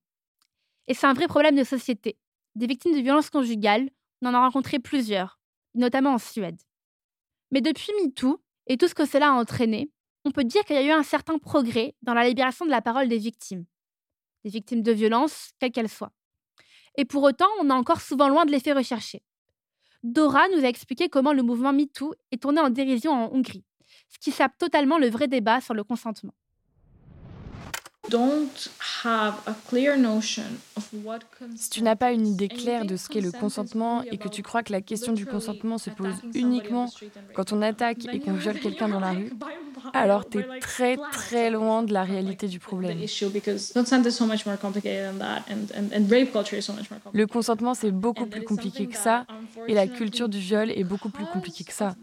Et 0.87 0.95
c'est 0.95 1.05
un 1.05 1.13
vrai 1.13 1.27
problème 1.27 1.55
de 1.55 1.63
société. 1.63 2.17
Des 2.55 2.65
victimes 2.65 2.95
de 2.95 3.01
violences 3.01 3.29
conjugales, 3.29 3.91
on 4.23 4.29
en 4.29 4.33
a 4.33 4.39
rencontré 4.39 4.79
plusieurs, 4.79 5.39
notamment 5.75 6.15
en 6.15 6.17
Suède. 6.17 6.59
Mais 7.51 7.61
depuis 7.61 7.91
MeToo 8.03 8.41
et 8.65 8.77
tout 8.77 8.87
ce 8.87 8.95
que 8.95 9.05
cela 9.05 9.27
a 9.27 9.33
entraîné, 9.33 9.91
on 10.25 10.31
peut 10.31 10.45
dire 10.45 10.65
qu'il 10.65 10.77
y 10.77 10.79
a 10.79 10.83
eu 10.83 10.89
un 10.89 11.03
certain 11.03 11.37
progrès 11.37 11.93
dans 12.01 12.15
la 12.15 12.27
libération 12.27 12.65
de 12.65 12.71
la 12.71 12.81
parole 12.81 13.07
des 13.07 13.19
victimes. 13.19 13.65
Des 14.45 14.49
victimes 14.49 14.81
de 14.81 14.91
violences, 14.91 15.51
quelles 15.59 15.71
qu'elles 15.71 15.89
soient. 15.89 16.11
Et 16.97 17.05
pour 17.05 17.23
autant, 17.23 17.47
on 17.61 17.69
est 17.69 17.73
encore 17.73 18.01
souvent 18.01 18.27
loin 18.27 18.45
de 18.45 18.51
l'effet 18.51 18.73
recherché. 18.73 19.23
Dora 20.03 20.47
nous 20.49 20.65
a 20.65 20.67
expliqué 20.67 21.09
comment 21.09 21.33
le 21.33 21.43
mouvement 21.43 21.73
MeToo 21.73 22.13
est 22.31 22.41
tourné 22.41 22.59
en 22.59 22.69
dérision 22.69 23.11
en 23.11 23.31
Hongrie, 23.33 23.63
ce 24.09 24.17
qui 24.19 24.31
sape 24.31 24.57
totalement 24.57 24.97
le 24.97 25.09
vrai 25.09 25.27
débat 25.27 25.61
sur 25.61 25.73
le 25.73 25.83
consentement. 25.83 26.33
Si 31.55 31.69
tu 31.69 31.83
n'as 31.83 31.95
pas 31.95 32.11
une 32.11 32.27
idée 32.27 32.47
claire 32.47 32.85
de 32.85 32.95
ce 32.97 33.07
qu'est 33.07 33.21
le 33.21 33.31
consentement 33.31 34.03
et 34.03 34.17
que 34.17 34.27
tu 34.27 34.41
crois 34.41 34.63
que 34.63 34.71
la 34.71 34.81
question 34.81 35.13
du 35.13 35.25
consentement 35.25 35.77
se 35.77 35.91
pose 35.91 36.15
uniquement 36.33 36.89
quand 37.35 37.53
on 37.53 37.61
attaque 37.61 38.05
et 38.11 38.19
qu'on 38.19 38.33
viole 38.33 38.59
quelqu'un 38.63 38.89
dans 38.89 38.99
la 38.99 39.11
rue, 39.11 39.31
alors 39.93 40.27
tu 40.27 40.39
es 40.39 40.59
très 40.59 40.97
très 41.11 41.51
loin 41.51 41.83
de 41.83 41.93
la 41.93 42.03
réalité 42.03 42.47
du 42.47 42.59
problème. 42.59 42.97
Le 47.13 47.25
consentement, 47.25 47.73
c'est 47.73 47.91
beaucoup 47.91 48.25
plus 48.25 48.43
compliqué 48.43 48.87
que 48.87 48.97
ça, 48.97 49.25
et 49.67 49.73
la 49.73 49.87
culture 49.87 50.27
du 50.27 50.39
viol 50.39 50.71
est 50.71 50.83
beaucoup 50.83 51.09
plus 51.09 51.25
compliquée 51.25 51.63
que 51.63 51.73
ça. 51.73 51.95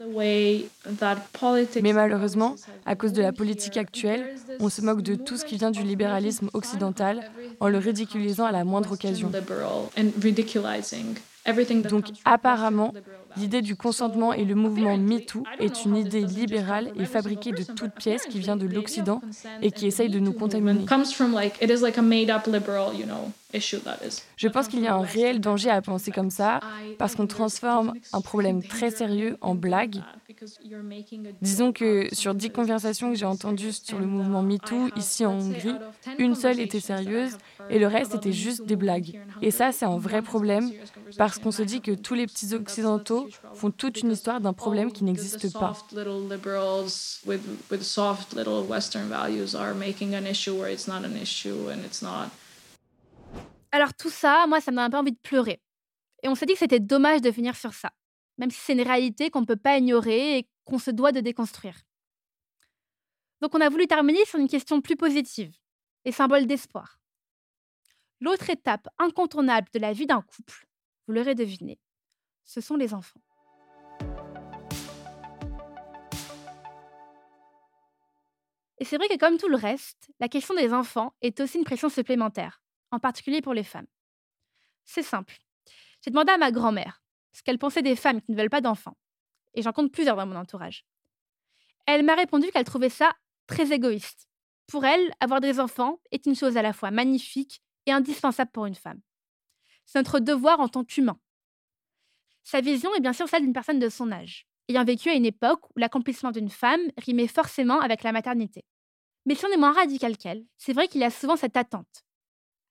Mais 1.82 1.92
malheureusement, 1.92 2.54
à 2.86 2.94
cause 2.96 3.12
de 3.12 3.22
la 3.22 3.32
politique 3.32 3.76
actuelle, 3.76 4.36
on 4.60 4.68
se 4.68 4.80
moque 4.80 5.02
de 5.02 5.14
tout 5.14 5.36
ce 5.36 5.44
qui 5.44 5.56
vient 5.56 5.70
du 5.70 5.82
libéralisme 5.82 6.50
occidental 6.52 7.30
en 7.60 7.68
le 7.68 7.78
ridiculisant 7.78 8.44
à 8.44 8.52
la 8.52 8.64
moindre 8.64 8.92
occasion. 8.92 9.30
Donc 11.90 12.06
apparemment, 12.24 12.92
l'idée 13.36 13.62
du 13.62 13.74
consentement 13.74 14.32
et 14.34 14.44
le 14.44 14.54
mouvement 14.54 14.96
MeToo 14.98 15.44
est 15.58 15.84
une 15.84 15.96
idée 15.96 16.22
libérale 16.22 16.92
et 16.96 17.06
fabriquée 17.06 17.52
de 17.52 17.62
toutes 17.62 17.94
pièces 17.94 18.26
qui 18.26 18.38
vient 18.38 18.56
de 18.56 18.66
l'Occident 18.66 19.22
et 19.62 19.70
qui 19.70 19.86
essaye 19.86 20.10
de 20.10 20.18
nous 20.18 20.32
contaminer. 20.32 20.84
Je 23.54 24.48
pense 24.48 24.68
qu'il 24.68 24.80
y 24.80 24.86
a 24.86 24.94
un 24.94 25.02
réel 25.02 25.40
danger 25.40 25.70
à 25.70 25.80
penser 25.80 26.10
comme 26.10 26.30
ça 26.30 26.60
parce 26.98 27.14
qu'on 27.14 27.26
transforme 27.26 27.94
un 28.12 28.20
problème 28.20 28.62
très 28.62 28.90
sérieux 28.90 29.38
en 29.40 29.54
blague. 29.54 30.02
Disons 31.40 31.72
que 31.72 32.08
sur 32.12 32.34
dix 32.34 32.50
conversations 32.50 33.10
que 33.10 33.18
j'ai 33.18 33.24
entendues 33.24 33.72
sur 33.72 33.98
le 33.98 34.06
mouvement 34.06 34.42
MeToo 34.42 34.88
ici 34.96 35.24
en 35.24 35.32
Hongrie, 35.32 35.76
une 36.18 36.34
seule 36.34 36.60
était 36.60 36.80
sérieuse 36.80 37.38
et 37.70 37.78
le 37.78 37.86
reste 37.86 38.14
était 38.14 38.32
juste 38.32 38.66
des 38.66 38.76
blagues. 38.76 39.18
Et 39.40 39.50
ça, 39.50 39.72
c'est 39.72 39.86
un 39.86 39.98
vrai 39.98 40.20
problème 40.20 40.70
parce 41.16 41.38
qu'on 41.38 41.50
se 41.50 41.62
dit 41.62 41.80
que 41.80 41.92
tous 41.92 42.14
les 42.14 42.26
petits 42.26 42.52
occidentaux 42.52 43.28
font 43.54 43.70
toute 43.70 44.02
une 44.02 44.12
histoire 44.12 44.42
d'un 44.42 44.52
problème 44.52 44.92
qui 44.92 45.04
n'existe 45.04 45.50
pas. 45.54 45.72
Alors 53.70 53.94
tout 53.94 54.10
ça, 54.10 54.46
moi, 54.46 54.60
ça 54.60 54.70
m'a 54.70 54.84
un 54.84 54.90
peu 54.90 54.96
envie 54.96 55.12
de 55.12 55.18
pleurer. 55.18 55.60
Et 56.22 56.28
on 56.28 56.34
s'est 56.34 56.46
dit 56.46 56.54
que 56.54 56.58
c'était 56.58 56.80
dommage 56.80 57.20
de 57.20 57.30
finir 57.30 57.54
sur 57.54 57.74
ça, 57.74 57.92
même 58.38 58.50
si 58.50 58.58
c'est 58.60 58.72
une 58.72 58.82
réalité 58.82 59.30
qu'on 59.30 59.42
ne 59.42 59.46
peut 59.46 59.56
pas 59.56 59.78
ignorer 59.78 60.38
et 60.38 60.48
qu'on 60.64 60.78
se 60.78 60.90
doit 60.90 61.12
de 61.12 61.20
déconstruire. 61.20 61.78
Donc 63.40 63.54
on 63.54 63.60
a 63.60 63.68
voulu 63.68 63.86
terminer 63.86 64.24
sur 64.24 64.38
une 64.38 64.48
question 64.48 64.80
plus 64.80 64.96
positive 64.96 65.54
et 66.04 66.12
symbole 66.12 66.46
d'espoir. 66.46 66.98
L'autre 68.20 68.50
étape 68.50 68.88
incontournable 68.98 69.68
de 69.72 69.78
la 69.78 69.92
vie 69.92 70.06
d'un 70.06 70.22
couple, 70.22 70.66
vous 71.06 71.12
l'aurez 71.12 71.36
deviné, 71.36 71.78
ce 72.44 72.60
sont 72.60 72.76
les 72.76 72.94
enfants. 72.94 73.20
Et 78.80 78.84
c'est 78.84 78.96
vrai 78.96 79.08
que 79.08 79.18
comme 79.18 79.38
tout 79.38 79.48
le 79.48 79.56
reste, 79.56 80.10
la 80.18 80.28
question 80.28 80.54
des 80.54 80.72
enfants 80.72 81.14
est 81.20 81.40
aussi 81.40 81.58
une 81.58 81.64
pression 81.64 81.88
supplémentaire, 81.88 82.60
en 82.90 82.98
particulier 82.98 83.40
pour 83.40 83.54
les 83.54 83.64
femmes. 83.64 83.86
C'est 84.84 85.02
simple. 85.02 85.36
J'ai 86.02 86.10
demandé 86.10 86.32
à 86.32 86.38
ma 86.38 86.50
grand-mère 86.50 87.02
ce 87.32 87.42
qu'elle 87.42 87.58
pensait 87.58 87.82
des 87.82 87.96
femmes 87.96 88.20
qui 88.20 88.32
ne 88.32 88.36
veulent 88.36 88.50
pas 88.50 88.60
d'enfants, 88.60 88.96
et 89.54 89.62
j'en 89.62 89.72
compte 89.72 89.92
plusieurs 89.92 90.16
dans 90.16 90.26
mon 90.26 90.36
entourage. 90.36 90.84
Elle 91.86 92.04
m'a 92.04 92.14
répondu 92.14 92.50
qu'elle 92.50 92.64
trouvait 92.64 92.88
ça 92.88 93.12
très 93.46 93.72
égoïste. 93.72 94.28
Pour 94.66 94.84
elle, 94.84 95.12
avoir 95.20 95.40
des 95.40 95.60
enfants 95.60 96.00
est 96.10 96.26
une 96.26 96.34
chose 96.34 96.56
à 96.56 96.62
la 96.62 96.72
fois 96.72 96.90
magnifique 96.90 97.62
et 97.86 97.92
indispensable 97.92 98.50
pour 98.50 98.66
une 98.66 98.74
femme. 98.74 99.00
C'est 99.86 99.98
notre 99.98 100.20
devoir 100.20 100.60
en 100.60 100.68
tant 100.68 100.84
qu'humain. 100.84 101.18
Sa 102.42 102.60
vision 102.60 102.94
est 102.94 103.00
bien 103.00 103.12
sûr 103.12 103.28
celle 103.28 103.42
d'une 103.42 103.52
personne 103.52 103.78
de 103.78 103.88
son 103.88 104.12
âge, 104.12 104.46
ayant 104.68 104.84
vécu 104.84 105.08
à 105.08 105.14
une 105.14 105.26
époque 105.26 105.64
où 105.70 105.78
l'accomplissement 105.78 106.30
d'une 106.30 106.50
femme 106.50 106.80
rimait 106.98 107.26
forcément 107.26 107.80
avec 107.80 108.02
la 108.02 108.12
maternité. 108.12 108.64
Mais 109.24 109.34
si 109.34 109.46
on 109.46 109.52
est 109.52 109.58
moins 109.58 109.72
radical 109.72 110.16
qu'elle, 110.16 110.44
c'est 110.56 110.72
vrai 110.72 110.88
qu'il 110.88 111.00
y 111.00 111.04
a 111.04 111.10
souvent 111.10 111.36
cette 111.36 111.56
attente. 111.56 112.04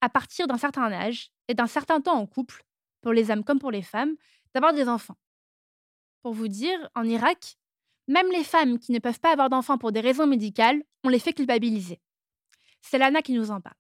À 0.02 0.10
partir 0.10 0.48
d'un 0.48 0.58
certain 0.58 0.92
âge 0.92 1.32
et 1.48 1.54
d'un 1.54 1.68
certain 1.68 2.02
temps 2.02 2.20
en 2.20 2.28
couple, 2.28 2.64
pour 3.02 3.14
les 3.14 3.32
hommes 3.32 3.44
comme 3.44 3.60
pour 3.60 3.72
les 3.72 3.82
femmes, 3.82 4.16
d'avoir 4.54 4.74
des 4.74 4.88
enfants. 4.88 5.18
Pour 6.22 6.34
vous 6.34 6.48
dire, 6.48 6.90
en 6.96 7.04
Irak, 7.04 7.58
même 8.08 8.32
les 8.32 8.44
femmes 8.44 8.80
qui 8.80 8.92
ne 8.92 9.00
peuvent 9.00 9.20
pas 9.20 9.32
avoir 9.32 9.50
d'enfants 9.50 9.78
pour 9.78 9.92
des 9.92 10.02
raisons 10.02 10.28
médicales, 10.28 10.84
on 11.04 11.10
les 11.10 11.20
fait 11.20 11.34
culpabiliser. 11.34 12.00
C'est 12.82 12.98
Lana 12.98 13.22
qui 13.22 13.34
nous 13.34 13.52
en 13.52 13.62
parle. 13.62 13.76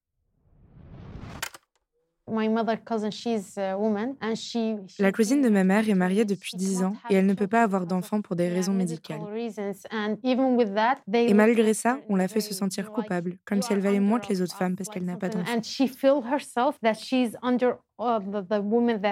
La 4.99 5.11
cousine 5.11 5.41
de 5.41 5.49
ma 5.49 5.63
mère 5.63 5.87
est 5.89 5.95
mariée 5.95 6.25
depuis 6.25 6.57
10 6.57 6.83
ans 6.83 6.95
et 7.09 7.15
elle 7.15 7.25
ne 7.25 7.33
peut 7.33 7.47
pas 7.47 7.63
avoir 7.63 7.85
d'enfants 7.85 8.21
pour 8.21 8.35
des 8.35 8.49
raisons 8.49 8.73
médicales. 8.73 9.21
Et 11.29 11.33
malgré 11.33 11.73
ça, 11.73 11.99
on 12.09 12.15
la 12.15 12.27
fait 12.27 12.41
se 12.41 12.53
sentir 12.53 12.91
coupable, 12.91 13.37
comme 13.45 13.61
si 13.61 13.71
elle 13.73 13.79
valait 13.79 13.99
moins 14.01 14.19
que 14.19 14.27
les 14.27 14.41
autres 14.41 14.55
femmes 14.55 14.75
parce 14.75 14.89
qu'elle 14.89 15.05
n'a 15.05 15.15
pas 15.17 15.29
d'enfants. 15.29 15.61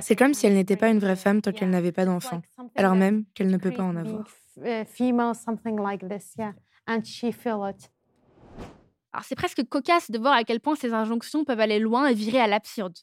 C'est 0.01 0.15
comme 0.15 0.34
si 0.34 0.45
elle 0.45 0.54
n'était 0.54 0.75
pas 0.75 0.89
une 0.89 0.99
vraie 0.99 1.15
femme 1.15 1.41
tant 1.41 1.51
qu'elle 1.51 1.69
n'avait 1.69 1.91
pas 1.91 2.06
d'enfants, 2.06 2.41
alors 2.75 2.95
même 2.95 3.23
qu'elle 3.34 3.49
ne 3.49 3.58
peut 3.58 3.71
pas 3.71 3.84
en 3.84 3.95
avoir. 3.95 4.23
Alors 9.15 9.23
c'est 9.23 9.36
presque 9.36 9.63
cocasse 9.69 10.12
de 10.12 10.19
voir 10.19 10.34
à 10.34 10.43
quel 10.43 10.60
point 10.60 10.75
ces 10.75 10.91
injonctions 10.93 11.45
peuvent 11.45 11.62
aller 11.62 11.80
loin 11.80 12.08
et 12.08 12.13
virer 12.13 12.41
à 12.41 12.47
l'absurde. 12.47 12.97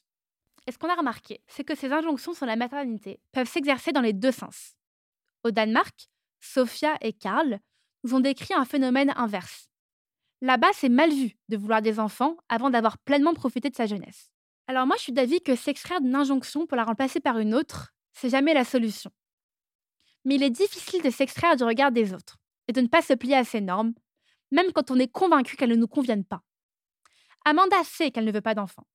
Et 0.67 0.71
ce 0.71 0.77
qu'on 0.77 0.89
a 0.89 0.93
remarqué, 0.93 1.41
c'est 1.47 1.63
que 1.63 1.73
ces 1.73 1.91
injonctions 1.91 2.35
sur 2.35 2.45
la 2.45 2.55
maternité 2.55 3.19
peuvent 3.31 3.49
s'exercer 3.49 3.93
dans 3.93 3.99
les 3.99 4.13
deux 4.13 4.31
sens. 4.31 4.75
Au 5.43 5.49
Danemark, 5.49 6.07
Sophia 6.39 6.99
et 7.01 7.13
Karl 7.13 7.57
nous 8.03 8.13
ont 8.13 8.19
décrit 8.19 8.53
un 8.53 8.63
phénomène 8.63 9.11
inverse. 9.15 9.71
Là-bas, 10.41 10.69
c'est 10.73 10.87
mal 10.87 11.09
vu 11.09 11.35
de 11.49 11.57
vouloir 11.57 11.81
des 11.81 11.99
enfants 11.99 12.37
avant 12.47 12.69
d'avoir 12.69 12.99
pleinement 12.99 13.33
profité 13.33 13.71
de 13.71 13.75
sa 13.75 13.87
jeunesse. 13.87 14.29
Alors 14.67 14.85
moi, 14.85 14.97
je 14.97 15.01
suis 15.01 15.13
d'avis 15.13 15.41
que 15.41 15.55
s'extraire 15.55 15.99
d'une 15.99 16.15
injonction 16.15 16.67
pour 16.67 16.77
la 16.77 16.83
remplacer 16.83 17.21
par 17.21 17.39
une 17.39 17.55
autre, 17.55 17.91
c'est 18.11 18.29
jamais 18.29 18.53
la 18.53 18.65
solution. 18.65 19.09
Mais 20.25 20.35
il 20.35 20.43
est 20.43 20.51
difficile 20.51 21.01
de 21.01 21.09
s'extraire 21.09 21.55
du 21.55 21.63
regard 21.63 21.91
des 21.91 22.13
autres 22.13 22.37
et 22.67 22.71
de 22.71 22.81
ne 22.81 22.87
pas 22.87 23.01
se 23.01 23.13
plier 23.13 23.35
à 23.35 23.43
ces 23.43 23.61
normes, 23.61 23.95
même 24.53 24.71
quand 24.71 24.91
on 24.91 24.99
est 24.99 25.11
convaincu 25.11 25.57
qu'elles 25.57 25.71
ne 25.71 25.75
nous 25.75 25.87
conviennent 25.87 26.23
pas. 26.23 26.43
Amanda 27.43 27.83
sait 27.83 28.11
qu'elle 28.11 28.25
ne 28.25 28.31
veut 28.31 28.41
pas 28.41 28.53
d'enfant. 28.53 28.85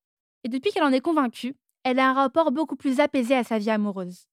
Et 0.45 0.49
depuis 0.49 0.71
qu'elle 0.71 0.85
en 0.85 0.93
est 0.93 1.01
convaincue, 1.01 1.57
elle 1.83 1.99
a 1.99 2.09
un 2.09 2.15
rapport 2.15 2.53
beaucoup 2.53 2.77
plus 2.77 3.01
apaisé 3.01 3.35
à 3.35 3.43
sa 3.43 3.59
vie 3.59 3.71
amoureuse. 3.71 4.29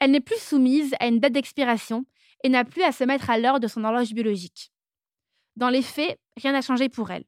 Elle 0.00 0.10
n'est 0.10 0.20
plus 0.20 0.40
soumise 0.40 0.92
à 0.98 1.06
une 1.06 1.20
date 1.20 1.34
d'expiration 1.34 2.04
et 2.42 2.48
n'a 2.48 2.64
plus 2.64 2.82
à 2.82 2.90
se 2.90 3.04
mettre 3.04 3.30
à 3.30 3.38
l'heure 3.38 3.60
de 3.60 3.68
son 3.68 3.84
horloge 3.84 4.12
biologique. 4.12 4.72
Dans 5.54 5.68
les 5.68 5.82
faits, 5.82 6.18
rien 6.36 6.52
n'a 6.52 6.62
changé 6.62 6.88
pour 6.88 7.10
elle, 7.12 7.24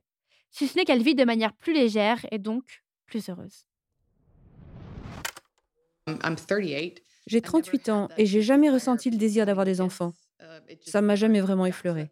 si 0.51 0.67
ce 0.67 0.77
n'est 0.77 0.85
qu'elle 0.85 1.03
vit 1.03 1.15
de 1.15 1.25
manière 1.25 1.53
plus 1.53 1.75
légère 1.75 2.27
et 2.33 2.39
donc 2.39 2.83
plus 3.07 3.29
heureuse. 3.29 3.67
J'ai 7.29 7.41
38 7.41 7.89
ans 7.89 8.09
et 8.17 8.27
j'ai 8.27 8.43
jamais 8.43 8.69
ressenti 8.69 9.11
le 9.11 9.17
désir 9.17 9.47
d'avoir 9.47 9.65
des 9.65 9.81
enfants. 9.81 10.13
Ça 10.81 11.03
m'a 11.03 11.15
jamais 11.15 11.41
vraiment 11.41 11.67
effleuré. 11.67 12.11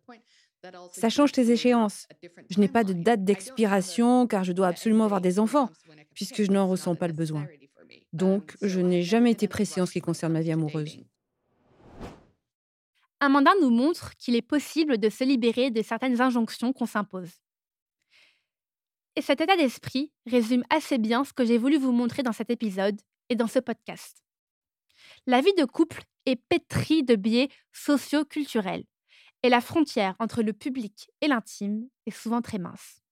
Ça 0.92 1.08
change 1.08 1.32
tes 1.32 1.50
échéances. 1.50 2.06
Je 2.50 2.60
n'ai 2.60 2.68
pas 2.68 2.84
de 2.84 2.92
date 2.92 3.24
d'expiration 3.24 4.26
car 4.26 4.44
je 4.44 4.52
dois 4.52 4.68
absolument 4.68 5.04
avoir 5.04 5.20
des 5.20 5.38
enfants, 5.38 5.70
puisque 6.14 6.42
je 6.42 6.50
n'en 6.50 6.68
ressens 6.68 6.94
pas 6.96 7.08
le 7.08 7.14
besoin. 7.14 7.46
Donc, 8.12 8.56
je 8.60 8.80
n'ai 8.80 9.02
jamais 9.02 9.30
été 9.30 9.48
pressée 9.48 9.80
en 9.80 9.86
ce 9.86 9.92
qui 9.92 10.00
concerne 10.00 10.32
ma 10.32 10.40
vie 10.40 10.52
amoureuse. 10.52 10.98
Amanda 13.20 13.52
nous 13.60 13.70
montre 13.70 14.16
qu'il 14.16 14.34
est 14.34 14.42
possible 14.42 14.98
de 14.98 15.10
se 15.10 15.24
libérer 15.24 15.70
de 15.70 15.82
certaines 15.82 16.20
injonctions 16.20 16.72
qu'on 16.72 16.86
s'impose. 16.86 17.30
Et 19.16 19.22
cet 19.22 19.40
état 19.40 19.56
d'esprit 19.56 20.12
résume 20.26 20.64
assez 20.70 20.98
bien 20.98 21.24
ce 21.24 21.32
que 21.32 21.44
j'ai 21.44 21.58
voulu 21.58 21.76
vous 21.76 21.92
montrer 21.92 22.22
dans 22.22 22.32
cet 22.32 22.50
épisode 22.50 22.98
et 23.28 23.36
dans 23.36 23.46
ce 23.46 23.58
podcast. 23.58 24.24
La 25.26 25.40
vie 25.40 25.54
de 25.54 25.64
couple 25.64 26.02
est 26.26 26.36
pétrie 26.36 27.02
de 27.02 27.16
biais 27.16 27.48
socio-culturels 27.72 28.84
et 29.42 29.48
la 29.48 29.60
frontière 29.60 30.14
entre 30.18 30.42
le 30.42 30.52
public 30.52 31.10
et 31.20 31.28
l'intime 31.28 31.88
est 32.06 32.10
souvent 32.10 32.42
très 32.42 32.58
mince. 32.58 33.02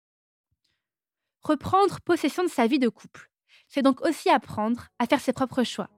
Reprendre 1.42 2.00
possession 2.00 2.42
de 2.42 2.48
sa 2.48 2.66
vie 2.66 2.78
de 2.78 2.88
couple, 2.88 3.30
c'est 3.68 3.82
donc 3.82 4.00
aussi 4.02 4.28
apprendre 4.28 4.88
à 4.98 5.06
faire 5.06 5.20
ses 5.20 5.32
propres 5.32 5.62
choix 5.62 5.88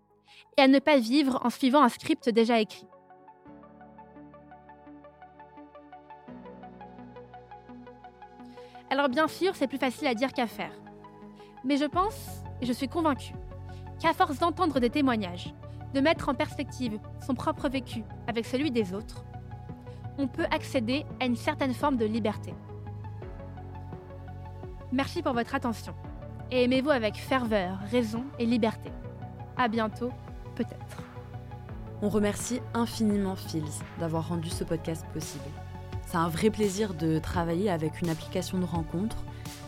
et 0.56 0.62
à 0.62 0.68
ne 0.68 0.78
pas 0.78 0.98
vivre 0.98 1.40
en 1.44 1.50
suivant 1.50 1.82
un 1.82 1.88
script 1.88 2.28
déjà 2.28 2.60
écrit. 2.60 2.86
Alors 8.90 9.08
bien 9.08 9.28
sûr, 9.28 9.54
c'est 9.54 9.68
plus 9.68 9.78
facile 9.78 10.08
à 10.08 10.14
dire 10.14 10.32
qu'à 10.32 10.46
faire. 10.46 10.72
Mais 11.64 11.76
je 11.76 11.84
pense, 11.84 12.42
et 12.60 12.66
je 12.66 12.72
suis 12.72 12.88
convaincue, 12.88 13.34
qu'à 14.00 14.12
force 14.12 14.38
d'entendre 14.38 14.80
des 14.80 14.90
témoignages, 14.90 15.54
de 15.94 16.00
mettre 16.00 16.28
en 16.28 16.34
perspective 16.34 16.98
son 17.24 17.34
propre 17.34 17.68
vécu 17.68 18.02
avec 18.26 18.46
celui 18.46 18.70
des 18.70 18.92
autres, 18.94 19.24
on 20.20 20.28
peut 20.28 20.46
accéder 20.50 21.06
à 21.18 21.24
une 21.24 21.36
certaine 21.36 21.72
forme 21.72 21.96
de 21.96 22.04
liberté. 22.04 22.52
Merci 24.92 25.22
pour 25.22 25.32
votre 25.32 25.54
attention 25.54 25.94
et 26.50 26.64
aimez-vous 26.64 26.90
avec 26.90 27.16
ferveur, 27.16 27.78
raison 27.90 28.24
et 28.38 28.44
liberté. 28.44 28.90
À 29.56 29.68
bientôt, 29.68 30.10
peut-être. 30.56 31.02
On 32.02 32.08
remercie 32.10 32.60
infiniment 32.74 33.36
Phils 33.36 33.80
d'avoir 33.98 34.28
rendu 34.28 34.50
ce 34.50 34.64
podcast 34.64 35.06
possible. 35.14 35.44
C'est 36.06 36.16
un 36.16 36.28
vrai 36.28 36.50
plaisir 36.50 36.92
de 36.92 37.18
travailler 37.18 37.70
avec 37.70 38.02
une 38.02 38.10
application 38.10 38.58
de 38.58 38.64
rencontre 38.64 39.16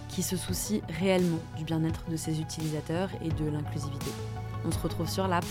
qui 0.08 0.22
se 0.22 0.36
soucie 0.36 0.82
réellement 0.98 1.38
du 1.56 1.64
bien-être 1.64 2.04
de 2.10 2.16
ses 2.16 2.40
utilisateurs 2.40 3.08
et 3.22 3.28
de 3.28 3.48
l'inclusivité. 3.48 4.10
On 4.66 4.70
se 4.70 4.78
retrouve 4.78 5.08
sur 5.08 5.28
l'app 5.28 5.46